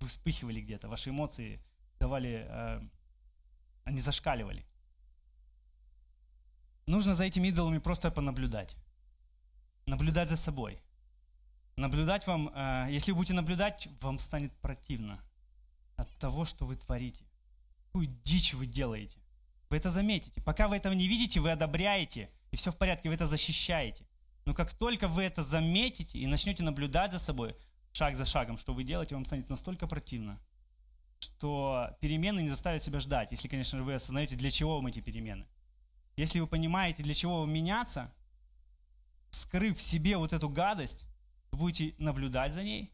вы 0.00 0.08
вспыхивали 0.08 0.60
где-то, 0.60 0.88
ваши 0.88 1.10
эмоции 1.10 1.60
давали, 1.98 2.46
а, 2.48 2.82
они 3.84 4.00
зашкаливали. 4.00 4.64
Нужно 6.86 7.14
за 7.14 7.24
этими 7.24 7.48
идолами 7.48 7.78
просто 7.78 8.10
понаблюдать. 8.10 8.76
Наблюдать 9.86 10.28
за 10.28 10.36
собой. 10.36 10.80
Наблюдать 11.76 12.26
вам, 12.26 12.50
а, 12.54 12.88
если 12.88 13.12
вы 13.12 13.18
будете 13.18 13.34
наблюдать, 13.34 13.88
вам 14.00 14.18
станет 14.18 14.52
противно 14.60 15.22
от 15.96 16.08
того, 16.18 16.44
что 16.44 16.64
вы 16.64 16.76
творите 16.76 17.24
какую 17.90 18.06
дичь 18.22 18.54
вы 18.54 18.66
делаете. 18.66 19.18
Вы 19.68 19.76
это 19.76 19.90
заметите. 19.90 20.40
Пока 20.42 20.68
вы 20.68 20.76
этого 20.76 20.92
не 20.92 21.08
видите, 21.08 21.40
вы 21.40 21.50
одобряете, 21.50 22.30
и 22.52 22.56
все 22.56 22.70
в 22.70 22.76
порядке, 22.76 23.08
вы 23.08 23.16
это 23.16 23.26
защищаете. 23.26 24.06
Но 24.44 24.54
как 24.54 24.72
только 24.72 25.08
вы 25.08 25.24
это 25.24 25.42
заметите 25.42 26.18
и 26.18 26.26
начнете 26.26 26.62
наблюдать 26.62 27.12
за 27.12 27.18
собой, 27.18 27.56
шаг 27.92 28.14
за 28.14 28.24
шагом, 28.24 28.56
что 28.56 28.72
вы 28.72 28.84
делаете, 28.84 29.14
вам 29.14 29.24
станет 29.24 29.48
настолько 29.48 29.86
противно, 29.86 30.40
что 31.18 31.96
перемены 32.00 32.40
не 32.40 32.48
заставят 32.48 32.82
себя 32.82 33.00
ждать, 33.00 33.30
если, 33.30 33.48
конечно, 33.48 33.82
вы 33.82 33.94
осознаете, 33.94 34.36
для 34.36 34.50
чего 34.50 34.76
вам 34.76 34.86
эти 34.86 35.00
перемены. 35.00 35.46
Если 36.16 36.40
вы 36.40 36.46
понимаете, 36.46 37.02
для 37.02 37.14
чего 37.14 37.40
вам 37.40 37.52
меняться, 37.52 38.12
скрыв 39.30 39.78
в 39.78 39.82
себе 39.82 40.16
вот 40.16 40.32
эту 40.32 40.48
гадость, 40.48 41.06
вы 41.50 41.58
будете 41.58 41.94
наблюдать 42.02 42.52
за 42.52 42.62
ней, 42.62 42.92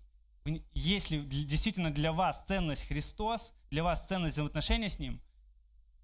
если 0.72 1.20
действительно 1.20 1.90
для 1.90 2.12
вас 2.12 2.44
ценность 2.44 2.86
Христос, 2.86 3.52
для 3.70 3.82
вас 3.82 4.06
ценность 4.06 4.34
взаимоотношения 4.34 4.88
с 4.88 4.98
Ним, 4.98 5.20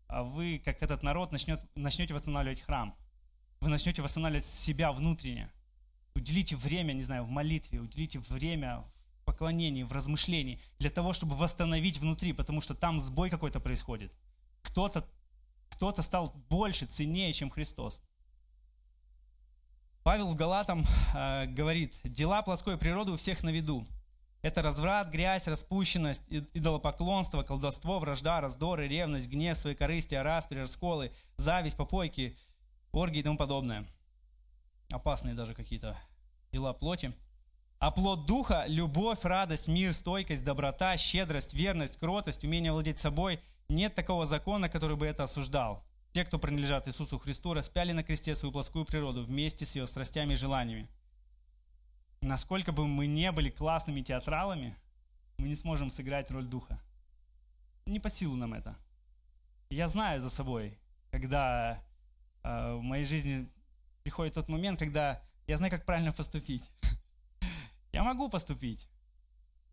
а 0.09 0.24
вы, 0.24 0.61
как 0.62 0.83
этот 0.83 1.02
народ, 1.02 1.33
начнет, 1.33 1.64
начнете 1.74 2.12
восстанавливать 2.12 2.61
храм. 2.61 2.94
Вы 3.61 3.70
начнете 3.70 4.02
восстанавливать 4.02 4.44
себя 4.44 4.92
внутренне. 4.92 5.50
Уделите 6.14 6.57
время, 6.57 6.92
не 6.92 7.03
знаю, 7.03 7.25
в 7.25 7.31
молитве, 7.31 7.81
уделите 7.81 8.18
время 8.18 8.85
в 9.20 9.25
поклонении, 9.25 9.83
в 9.83 9.92
размышлении, 9.92 10.61
для 10.79 10.90
того, 10.90 11.12
чтобы 11.12 11.37
восстановить 11.37 11.98
внутри, 11.98 12.33
потому 12.33 12.61
что 12.61 12.75
там 12.75 13.01
сбой 13.01 13.31
какой-то 13.31 13.61
происходит. 13.61 14.12
Кто-то 14.62 15.07
кто 15.72 16.03
стал 16.03 16.33
больше, 16.48 16.87
ценнее, 16.87 17.33
чем 17.33 17.51
Христос. 17.51 18.03
Павел 20.05 20.29
в 20.29 20.37
Галатам 20.37 20.85
э, 21.14 21.46
говорит, 21.46 21.94
дела 22.05 22.42
плотской 22.42 22.77
природы 22.77 23.12
у 23.12 23.16
всех 23.16 23.42
на 23.42 23.51
виду, 23.51 23.87
это 24.42 24.62
разврат, 24.62 25.11
грязь, 25.11 25.46
распущенность, 25.46 26.22
идолопоклонство, 26.29 27.42
колдовство, 27.42 28.01
вражда, 28.01 28.40
раздоры, 28.40 28.88
ревность, 28.88 29.29
гнев, 29.29 29.57
свои 29.57 29.75
корысти, 29.75 30.14
распри, 30.16 30.59
расколы, 30.59 31.12
зависть, 31.37 31.77
попойки, 31.77 32.37
оргии 32.90 33.20
и 33.20 33.22
тому 33.22 33.37
подобное. 33.37 33.85
Опасные 34.92 35.35
даже 35.35 35.55
какие-то 35.55 35.98
дела 36.52 36.72
плоти. 36.72 37.12
А 37.78 37.90
плод 37.90 38.26
духа– 38.26 38.64
любовь, 38.68 39.24
радость, 39.24 39.66
мир, 39.66 39.92
стойкость, 39.92 40.44
доброта, 40.44 40.96
щедрость, 40.96 41.55
верность, 41.55 41.98
кротость, 41.98 42.44
умение 42.44 42.72
владеть 42.72 43.00
собой. 43.00 43.40
Нет 43.68 43.94
такого 43.94 44.26
закона, 44.26 44.68
который 44.68 44.96
бы 44.96 45.07
это 45.07 45.24
осуждал. 45.24 45.85
Те, 46.12 46.24
кто 46.24 46.38
принадлежат 46.38 46.87
Иисусу 46.87 47.18
Христу, 47.18 47.55
распяли 47.55 47.92
на 47.92 48.05
кресте 48.05 48.35
свою 48.35 48.52
плотскую 48.52 48.85
природу 48.85 49.24
вместе 49.24 49.66
с 49.66 49.74
ее 49.74 49.87
страстями 49.87 50.35
и 50.35 50.37
желаниями 50.37 50.88
насколько 52.22 52.72
бы 52.72 52.87
мы 52.87 53.07
не 53.07 53.31
были 53.33 53.50
классными 53.50 54.00
театралами, 54.00 54.74
мы 55.37 55.48
не 55.48 55.55
сможем 55.55 55.90
сыграть 55.90 56.31
роль 56.31 56.46
духа. 56.46 56.81
Не 57.85 58.00
по 58.00 58.09
силу 58.09 58.37
нам 58.37 58.55
это. 58.55 58.76
Я 59.68 59.88
знаю 59.88 60.20
за 60.20 60.31
собой, 60.31 60.78
когда 61.11 61.83
э, 62.42 62.74
в 62.74 62.83
моей 62.83 63.05
жизни 63.05 63.44
приходит 64.03 64.35
тот 64.35 64.49
момент, 64.49 64.79
когда 64.79 65.23
я 65.47 65.57
знаю, 65.57 65.71
как 65.71 65.85
правильно 65.85 66.12
поступить. 66.12 66.71
я 67.93 68.03
могу 68.03 68.29
поступить, 68.29 68.88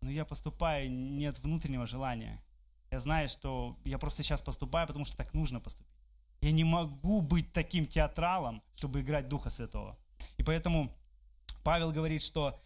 но 0.00 0.10
я 0.10 0.24
поступаю, 0.24 0.90
нет 0.90 1.38
внутреннего 1.38 1.86
желания. 1.86 2.42
Я 2.90 2.98
знаю, 2.98 3.28
что 3.28 3.78
я 3.84 3.98
просто 3.98 4.22
сейчас 4.22 4.42
поступаю, 4.42 4.86
потому 4.86 5.04
что 5.04 5.16
так 5.16 5.32
нужно 5.34 5.60
поступить. 5.60 5.94
Я 6.40 6.52
не 6.52 6.64
могу 6.64 7.20
быть 7.20 7.52
таким 7.52 7.86
театралом, 7.86 8.62
чтобы 8.74 9.00
играть 9.00 9.28
Духа 9.28 9.50
Святого. 9.50 9.98
И 10.38 10.42
поэтому 10.42 10.96
Павел 11.62 11.92
говорит, 11.92 12.22
что 12.22 12.60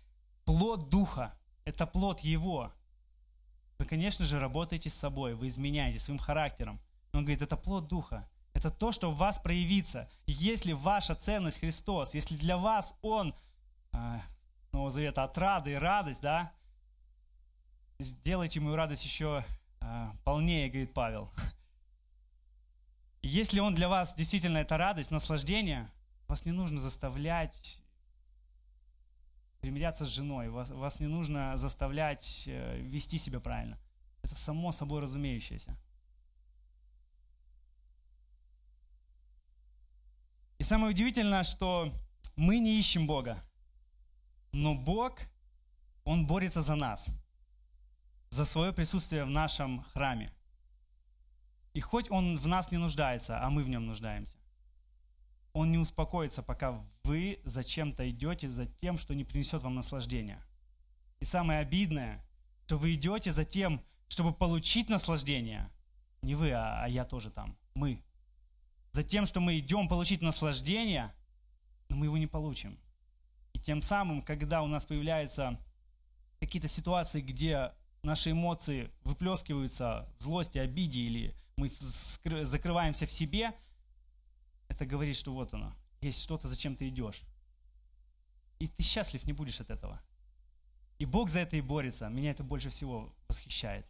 плод 0.45 0.89
Духа– 0.89 1.37
это 1.65 1.87
плод 1.87 2.21
Его. 2.21 2.73
Вы, 3.79 3.85
конечно 3.85 4.25
же, 4.25 4.39
работаете 4.39 4.91
с 4.91 4.95
собой, 4.95 5.35
вы 5.35 5.49
изменяете 5.49 5.99
своим 5.99 6.19
характером. 6.19 6.81
Он 7.13 7.25
говорит, 7.25 7.43
это 7.43 7.57
плод 7.57 7.89
Духа. 7.89 8.29
Это 8.65 8.75
то, 8.75 8.93
что 8.93 9.11
в 9.11 9.19
вас 9.19 9.39
проявится. 9.39 10.09
Если 10.27 10.73
ваша 10.73 11.15
ценность 11.15 11.61
Христос, 11.61 12.15
если 12.15 12.35
для 12.35 12.57
вас 12.57 12.95
Он, 13.03 13.35
э, 13.93 14.21
Нового 14.73 14.91
Завета, 14.91 15.25
отрада 15.25 15.69
и 15.69 15.75
радость, 15.75 16.23
да, 16.23 16.51
сделайте 17.99 18.61
мою 18.61 18.75
радость 18.75 19.05
еще 19.05 19.45
э, 19.83 20.11
полнее, 20.25 20.71
говорит 20.71 20.95
Павел. 20.95 21.31
Если 23.21 23.61
Он 23.61 23.75
для 23.75 23.91
вас 23.91 24.15
действительно 24.15 24.57
это 24.57 24.79
радость, 24.79 25.11
наслаждение, 25.11 25.91
вас 26.27 26.47
не 26.47 26.53
нужно 26.53 26.79
заставлять 26.79 27.83
примиряться 29.61 30.07
с 30.07 30.09
женой, 30.09 30.49
вас, 30.49 30.71
вас 30.71 31.01
не 31.01 31.07
нужно 31.07 31.59
заставлять 31.59 32.45
э, 32.47 32.81
вести 32.81 33.19
себя 33.19 33.41
правильно. 33.41 33.79
Это 34.23 34.35
само 34.35 34.73
собой 34.73 35.03
разумеющееся. 35.03 35.77
И 40.59 40.63
самое 40.63 40.91
удивительное, 40.91 41.43
что 41.43 41.93
мы 42.37 42.59
не 42.59 42.79
ищем 42.79 43.07
Бога, 43.07 43.43
но 44.53 44.75
Бог, 44.75 45.19
Он 46.05 46.27
борется 46.27 46.63
за 46.63 46.75
нас, 46.75 47.09
за 48.31 48.45
свое 48.45 48.73
присутствие 48.73 49.25
в 49.25 49.31
нашем 49.31 49.83
храме. 49.93 50.31
И 51.73 51.81
хоть 51.81 52.11
Он 52.11 52.37
в 52.37 52.47
нас 52.47 52.71
не 52.71 52.79
нуждается, 52.79 53.43
а 53.43 53.51
мы 53.51 53.63
в 53.63 53.69
Нем 53.69 53.87
нуждаемся, 53.87 54.37
он 55.55 55.71
не 55.71 55.79
успокоится, 55.79 56.43
пока 56.43 56.85
вы 57.05 57.41
зачем-то 57.45 58.09
идете 58.11 58.49
за 58.49 58.67
тем, 58.67 58.99
что 58.99 59.15
не 59.15 59.23
принесет 59.23 59.63
вам 59.63 59.77
наслаждения. 59.77 60.45
И 61.21 61.25
самое 61.25 61.61
обидное, 61.61 62.27
что 62.67 62.77
вы 62.77 62.95
идете 62.95 63.31
за 63.31 63.45
тем, 63.45 63.81
чтобы 64.09 64.33
получить 64.33 64.89
наслаждение. 64.89 65.71
Не 66.23 66.35
вы, 66.35 66.51
а, 66.51 66.85
а 66.85 66.89
я 66.89 67.05
тоже 67.05 67.31
там. 67.31 67.57
Мы. 67.75 68.03
За 68.95 69.03
тем, 69.03 69.27
что 69.27 69.41
мы 69.41 69.59
идем 69.59 69.89
получить 69.89 70.23
наслаждение, 70.23 71.13
но 71.89 71.97
мы 71.97 72.07
его 72.07 72.17
не 72.17 72.27
получим. 72.27 72.79
И 73.53 73.59
тем 73.59 73.83
самым, 73.83 74.23
когда 74.23 74.63
у 74.63 74.67
нас 74.67 74.87
появляются 74.87 75.61
какие-то 76.41 76.69
ситуации, 76.69 77.21
где 77.21 77.73
наши 78.03 78.31
эмоции 78.31 78.91
выплескиваются 79.03 80.09
злости, 80.19 80.59
обиде, 80.59 81.01
или 81.01 81.35
мы 81.57 81.71
закрываемся 82.45 83.05
в 83.07 83.13
себе– 83.13 83.53
это 84.69 84.87
говорит, 84.87 85.17
что 85.17 85.33
вот 85.33 85.53
оно, 85.55 85.73
есть 86.01 86.23
что-то, 86.23 86.49
зачем 86.49 86.75
ты 86.75 86.89
идешь. 86.89 87.23
И 88.59 88.67
ты 88.67 88.83
счастлив 88.83 89.25
не 89.25 89.33
будешь 89.33 89.61
от 89.61 89.71
этого. 89.71 90.01
И 90.99 91.05
Бог 91.05 91.29
за 91.29 91.41
это 91.41 91.57
и 91.57 91.61
борется. 91.61 92.09
Меня 92.09 92.31
это 92.31 92.43
больше 92.43 92.71
всего 92.71 93.15
восхищает. 93.29 93.87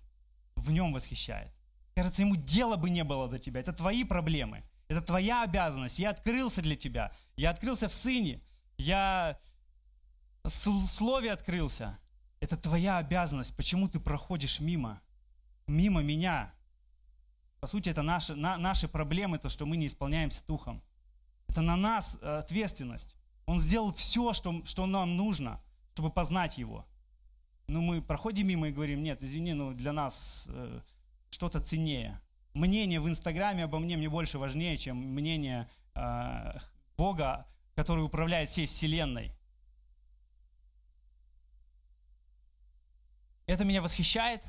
В 0.56 0.70
нем 0.70 0.92
восхищает. 0.92 1.52
Кажется, 1.94 2.22
ему 2.22 2.36
дела 2.36 2.76
бы 2.76 2.90
не 2.90 3.04
было 3.04 3.28
до 3.28 3.38
тебя. 3.38 3.60
Это 3.60 3.72
твои 3.72 4.04
проблемы. 4.04 4.64
Это 4.88 5.00
твоя 5.00 5.42
обязанность. 5.42 5.98
Я 5.98 6.10
открылся 6.10 6.62
для 6.62 6.76
тебя. 6.76 7.12
Я 7.36 7.50
открылся 7.50 7.88
в 7.88 7.94
Сыне. 7.94 8.40
Я 8.76 9.38
в 10.42 10.50
Слове 10.50 11.32
открылся. 11.32 11.98
Это 12.40 12.56
твоя 12.56 12.98
обязанность. 12.98 13.56
Почему 13.56 13.88
ты 13.88 13.98
проходишь 13.98 14.60
мимо? 14.60 15.00
Мимо 15.66 16.02
меня. 16.02 16.52
По 17.60 17.66
сути, 17.66 17.88
это 17.88 18.02
наши, 18.02 18.34
на, 18.34 18.58
наши 18.58 18.88
проблемы, 18.88 19.38
то, 19.38 19.48
что 19.48 19.64
мы 19.64 19.78
не 19.78 19.86
исполняемся 19.86 20.44
Духом. 20.46 20.82
Это 21.48 21.62
на 21.62 21.76
нас 21.76 22.18
э, 22.20 22.38
ответственность. 22.38 23.16
Он 23.46 23.58
сделал 23.58 23.92
все, 23.94 24.34
что, 24.34 24.62
что 24.66 24.84
нам 24.84 25.16
нужно, 25.16 25.62
чтобы 25.94 26.10
познать 26.10 26.58
Его. 26.58 26.86
Но 27.66 27.80
мы 27.80 28.02
проходим 28.02 28.48
мимо 28.48 28.68
и 28.68 28.72
говорим, 28.72 29.02
нет, 29.02 29.22
извини, 29.22 29.54
но 29.54 29.72
для 29.72 29.94
нас 29.94 30.44
э, 30.48 30.80
что-то 31.30 31.60
ценнее. 31.60 32.20
Мнение 32.54 33.00
в 33.00 33.08
Инстаграме 33.08 33.64
обо 33.64 33.78
мне 33.78 33.96
мне 33.96 34.08
больше 34.08 34.38
важнее, 34.38 34.76
чем 34.76 34.96
мнение 34.96 35.68
э, 35.94 36.58
Бога, 36.96 37.46
который 37.74 38.04
управляет 38.04 38.48
всей 38.48 38.66
Вселенной. 38.66 39.32
Это 43.46 43.64
меня 43.64 43.82
восхищает, 43.82 44.42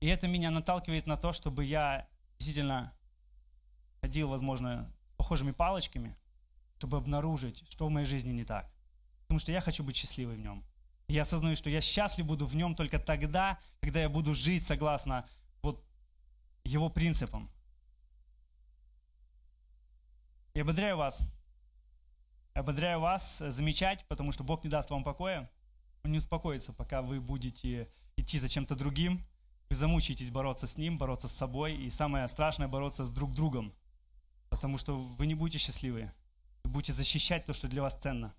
и 0.00 0.06
это 0.06 0.26
меня 0.26 0.50
наталкивает 0.50 1.06
на 1.06 1.16
то, 1.16 1.32
чтобы 1.32 1.64
я 1.64 2.08
действительно 2.38 2.92
ходил, 4.00 4.28
возможно, 4.28 4.90
с 5.12 5.16
похожими 5.16 5.52
палочками, 5.52 6.16
чтобы 6.78 6.96
обнаружить, 6.96 7.62
что 7.70 7.86
в 7.86 7.90
моей 7.90 8.06
жизни 8.06 8.32
не 8.32 8.44
так. 8.44 8.72
Потому 9.22 9.38
что 9.38 9.52
я 9.52 9.60
хочу 9.60 9.84
быть 9.84 9.94
счастливым 9.94 10.36
в 10.36 10.40
нем. 10.40 10.64
Я 11.06 11.22
осознаю, 11.22 11.54
что 11.54 11.70
я 11.70 11.80
счастлив 11.80 12.26
буду 12.26 12.46
в 12.46 12.56
нем 12.56 12.74
только 12.74 12.98
тогда, 12.98 13.58
когда 13.80 14.00
я 14.00 14.08
буду 14.08 14.32
жить 14.32 14.64
согласно 14.64 15.24
его 16.70 16.88
принципам. 16.88 17.50
Я 20.54 20.62
ободряю 20.62 20.96
вас. 20.96 21.20
Ободряю 22.54 23.00
вас 23.00 23.38
замечать, 23.38 24.06
потому 24.08 24.32
что 24.32 24.44
Бог 24.44 24.64
не 24.64 24.70
даст 24.70 24.90
вам 24.90 25.04
покоя. 25.04 25.50
Он 26.04 26.12
не 26.12 26.18
успокоится, 26.18 26.72
пока 26.72 27.02
вы 27.02 27.20
будете 27.20 27.90
идти 28.16 28.38
за 28.38 28.48
чем-то 28.48 28.74
другим. 28.74 29.24
Вы 29.68 29.76
замучаетесь 29.76 30.30
бороться 30.30 30.66
с 30.66 30.76
Ним, 30.76 30.98
бороться 30.98 31.28
с 31.28 31.32
собой. 31.32 31.74
И 31.76 31.90
самое 31.90 32.26
страшное– 32.28 32.68
бороться 32.68 33.04
с 33.04 33.12
друг 33.12 33.32
другом. 33.32 33.72
Потому 34.48 34.78
что 34.78 34.96
вы 34.98 35.26
не 35.26 35.34
будете 35.34 35.58
счастливы. 35.58 36.12
Вы 36.64 36.70
будете 36.70 36.92
защищать 36.92 37.44
то, 37.44 37.52
что 37.52 37.68
для 37.68 37.82
вас 37.82 37.94
ценно. 37.94 38.34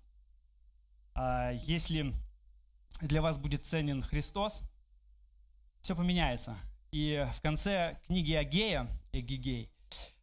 А 1.14 1.50
если 1.52 2.14
для 3.00 3.20
вас 3.20 3.38
будет 3.38 3.64
ценен 3.64 4.02
Христос, 4.02 4.62
все 5.80 5.94
поменяется. 5.94 6.56
И 6.92 7.26
в 7.32 7.40
конце 7.40 7.98
книги 8.06 8.34
Агея, 8.34 8.86
Эгигей, 9.12 9.70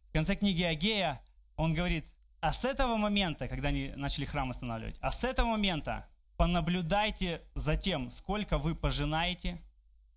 в 0.08 0.12
конце 0.12 0.36
книги 0.36 0.62
Агея 0.62 1.20
он 1.56 1.74
говорит, 1.74 2.06
а 2.40 2.52
с 2.52 2.64
этого 2.64 2.96
момента, 2.96 3.48
когда 3.48 3.70
они 3.70 3.92
начали 3.96 4.24
храм 4.24 4.50
останавливать, 4.50 4.96
а 5.00 5.10
с 5.10 5.24
этого 5.24 5.48
момента 5.48 6.06
понаблюдайте 6.36 7.42
за 7.56 7.76
тем, 7.76 8.08
сколько 8.08 8.56
вы 8.56 8.76
пожинаете, 8.76 9.60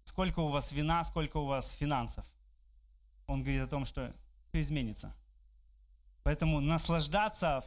сколько 0.03 0.41
у 0.41 0.49
вас 0.49 0.71
вина, 0.71 1.03
сколько 1.03 1.37
у 1.37 1.45
вас 1.45 1.71
финансов. 1.71 2.23
Он 3.25 3.41
говорит 3.41 3.63
о 3.63 3.67
том, 3.67 3.83
что 3.83 4.13
все 4.49 4.61
изменится. 4.61 5.15
Поэтому 6.21 6.61
наслаждаться 6.61 7.63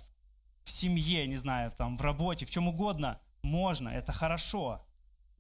в 0.63 0.71
семье, 0.71 1.27
не 1.27 1.37
знаю, 1.37 1.73
там, 1.73 1.97
в 1.97 2.03
работе, 2.03 2.47
в 2.47 2.51
чем 2.51 2.69
угодно, 2.69 3.21
можно, 3.43 3.89
это 3.89 4.13
хорошо. 4.13 4.87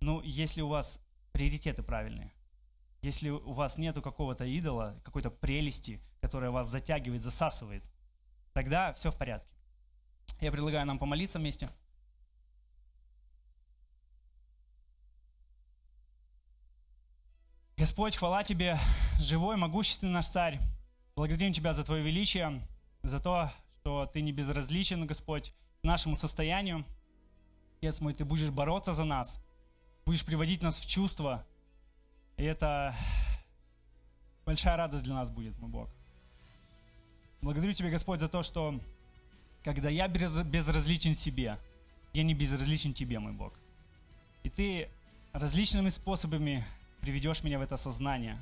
Но 0.00 0.20
если 0.24 0.62
у 0.62 0.68
вас 0.68 1.00
приоритеты 1.32 1.84
правильные, 1.84 2.32
если 3.06 3.30
у 3.30 3.52
вас 3.52 3.78
нету 3.78 4.02
какого-то 4.02 4.44
идола, 4.44 5.00
какой-то 5.04 5.30
прелести, 5.30 6.00
которая 6.20 6.50
вас 6.50 6.68
затягивает, 6.68 7.22
засасывает, 7.22 7.84
тогда 8.52 8.92
все 8.94 9.10
в 9.10 9.16
порядке. 9.16 9.54
Я 10.40 10.50
предлагаю 10.50 10.84
нам 10.86 10.98
помолиться 10.98 11.38
вместе. 11.38 11.68
Господь, 17.76 18.16
хвала 18.16 18.42
Тебе, 18.42 18.76
живой, 19.20 19.56
могущественный 19.56 20.12
наш 20.12 20.26
Царь. 20.26 20.58
Благодарим 21.14 21.52
Тебя 21.52 21.72
за 21.74 21.84
Твое 21.84 22.02
величие, 22.02 22.66
за 23.02 23.20
то, 23.20 23.52
что 23.80 24.06
Ты 24.06 24.20
не 24.20 24.32
безразличен, 24.32 25.06
Господь, 25.06 25.54
нашему 25.82 26.16
состоянию. 26.16 26.84
Отец 27.78 28.00
мой, 28.00 28.14
Ты 28.14 28.24
будешь 28.24 28.50
бороться 28.50 28.92
за 28.92 29.04
нас, 29.04 29.40
будешь 30.04 30.24
приводить 30.24 30.62
нас 30.62 30.80
в 30.80 30.88
чувство. 30.88 31.46
И 32.36 32.44
это 32.44 32.94
большая 34.44 34.76
радость 34.76 35.04
для 35.04 35.14
нас 35.14 35.30
будет, 35.30 35.58
мой 35.58 35.70
Бог. 35.70 35.88
Благодарю 37.40 37.72
Тебя, 37.72 37.90
Господь, 37.90 38.20
за 38.20 38.28
то, 38.28 38.42
что 38.42 38.78
когда 39.64 39.88
я 39.88 40.06
безразличен 40.06 41.14
себе, 41.14 41.58
я 42.12 42.22
не 42.22 42.34
безразличен 42.34 42.92
Тебе, 42.92 43.18
мой 43.18 43.32
Бог. 43.32 43.54
И 44.42 44.50
Ты 44.50 44.90
различными 45.32 45.88
способами 45.88 46.64
приведешь 47.00 47.42
меня 47.42 47.58
в 47.58 47.62
это 47.62 47.76
сознание, 47.76 48.40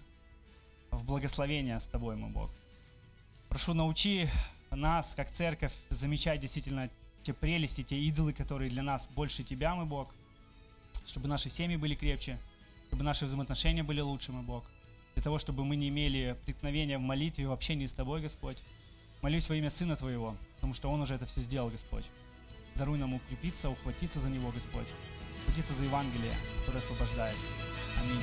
в 0.90 1.04
благословение 1.04 1.78
с 1.78 1.86
Тобой, 1.86 2.16
мой 2.16 2.30
Бог. 2.30 2.50
Прошу, 3.48 3.74
научи 3.74 4.28
нас, 4.70 5.14
как 5.14 5.30
церковь, 5.30 5.72
замечать 5.88 6.40
действительно 6.40 6.90
те 7.22 7.32
прелести, 7.32 7.82
те 7.82 7.96
идолы, 7.96 8.32
которые 8.32 8.70
для 8.70 8.82
нас 8.82 9.08
больше 9.14 9.44
Тебя, 9.44 9.74
мой 9.74 9.86
Бог, 9.86 10.12
чтобы 11.06 11.28
наши 11.28 11.48
семьи 11.48 11.76
были 11.76 11.94
крепче, 11.94 12.38
чтобы 12.94 13.06
наши 13.06 13.24
взаимоотношения 13.24 13.82
были 13.82 14.00
лучше, 14.00 14.30
мой 14.30 14.44
Бог, 14.44 14.62
для 15.14 15.22
того, 15.24 15.38
чтобы 15.38 15.64
мы 15.64 15.74
не 15.74 15.88
имели 15.88 16.36
преткновения 16.44 16.96
в 16.96 17.00
молитве, 17.00 17.48
в 17.48 17.50
общении 17.50 17.86
с 17.86 17.92
Тобой, 17.92 18.20
Господь. 18.20 18.58
Молюсь 19.20 19.48
во 19.48 19.56
имя 19.56 19.68
Сына 19.68 19.96
Твоего, 19.96 20.36
потому 20.54 20.74
что 20.74 20.88
Он 20.92 21.00
уже 21.00 21.16
это 21.16 21.26
все 21.26 21.40
сделал, 21.40 21.70
Господь. 21.70 22.04
Даруй 22.76 22.96
нам 22.98 23.14
укрепиться, 23.14 23.68
ухватиться 23.68 24.20
за 24.20 24.30
Него, 24.30 24.52
Господь, 24.52 24.86
ухватиться 25.42 25.74
за 25.74 25.82
Евангелие, 25.82 26.34
которое 26.60 26.78
освобождает. 26.78 27.36
Аминь. 28.00 28.22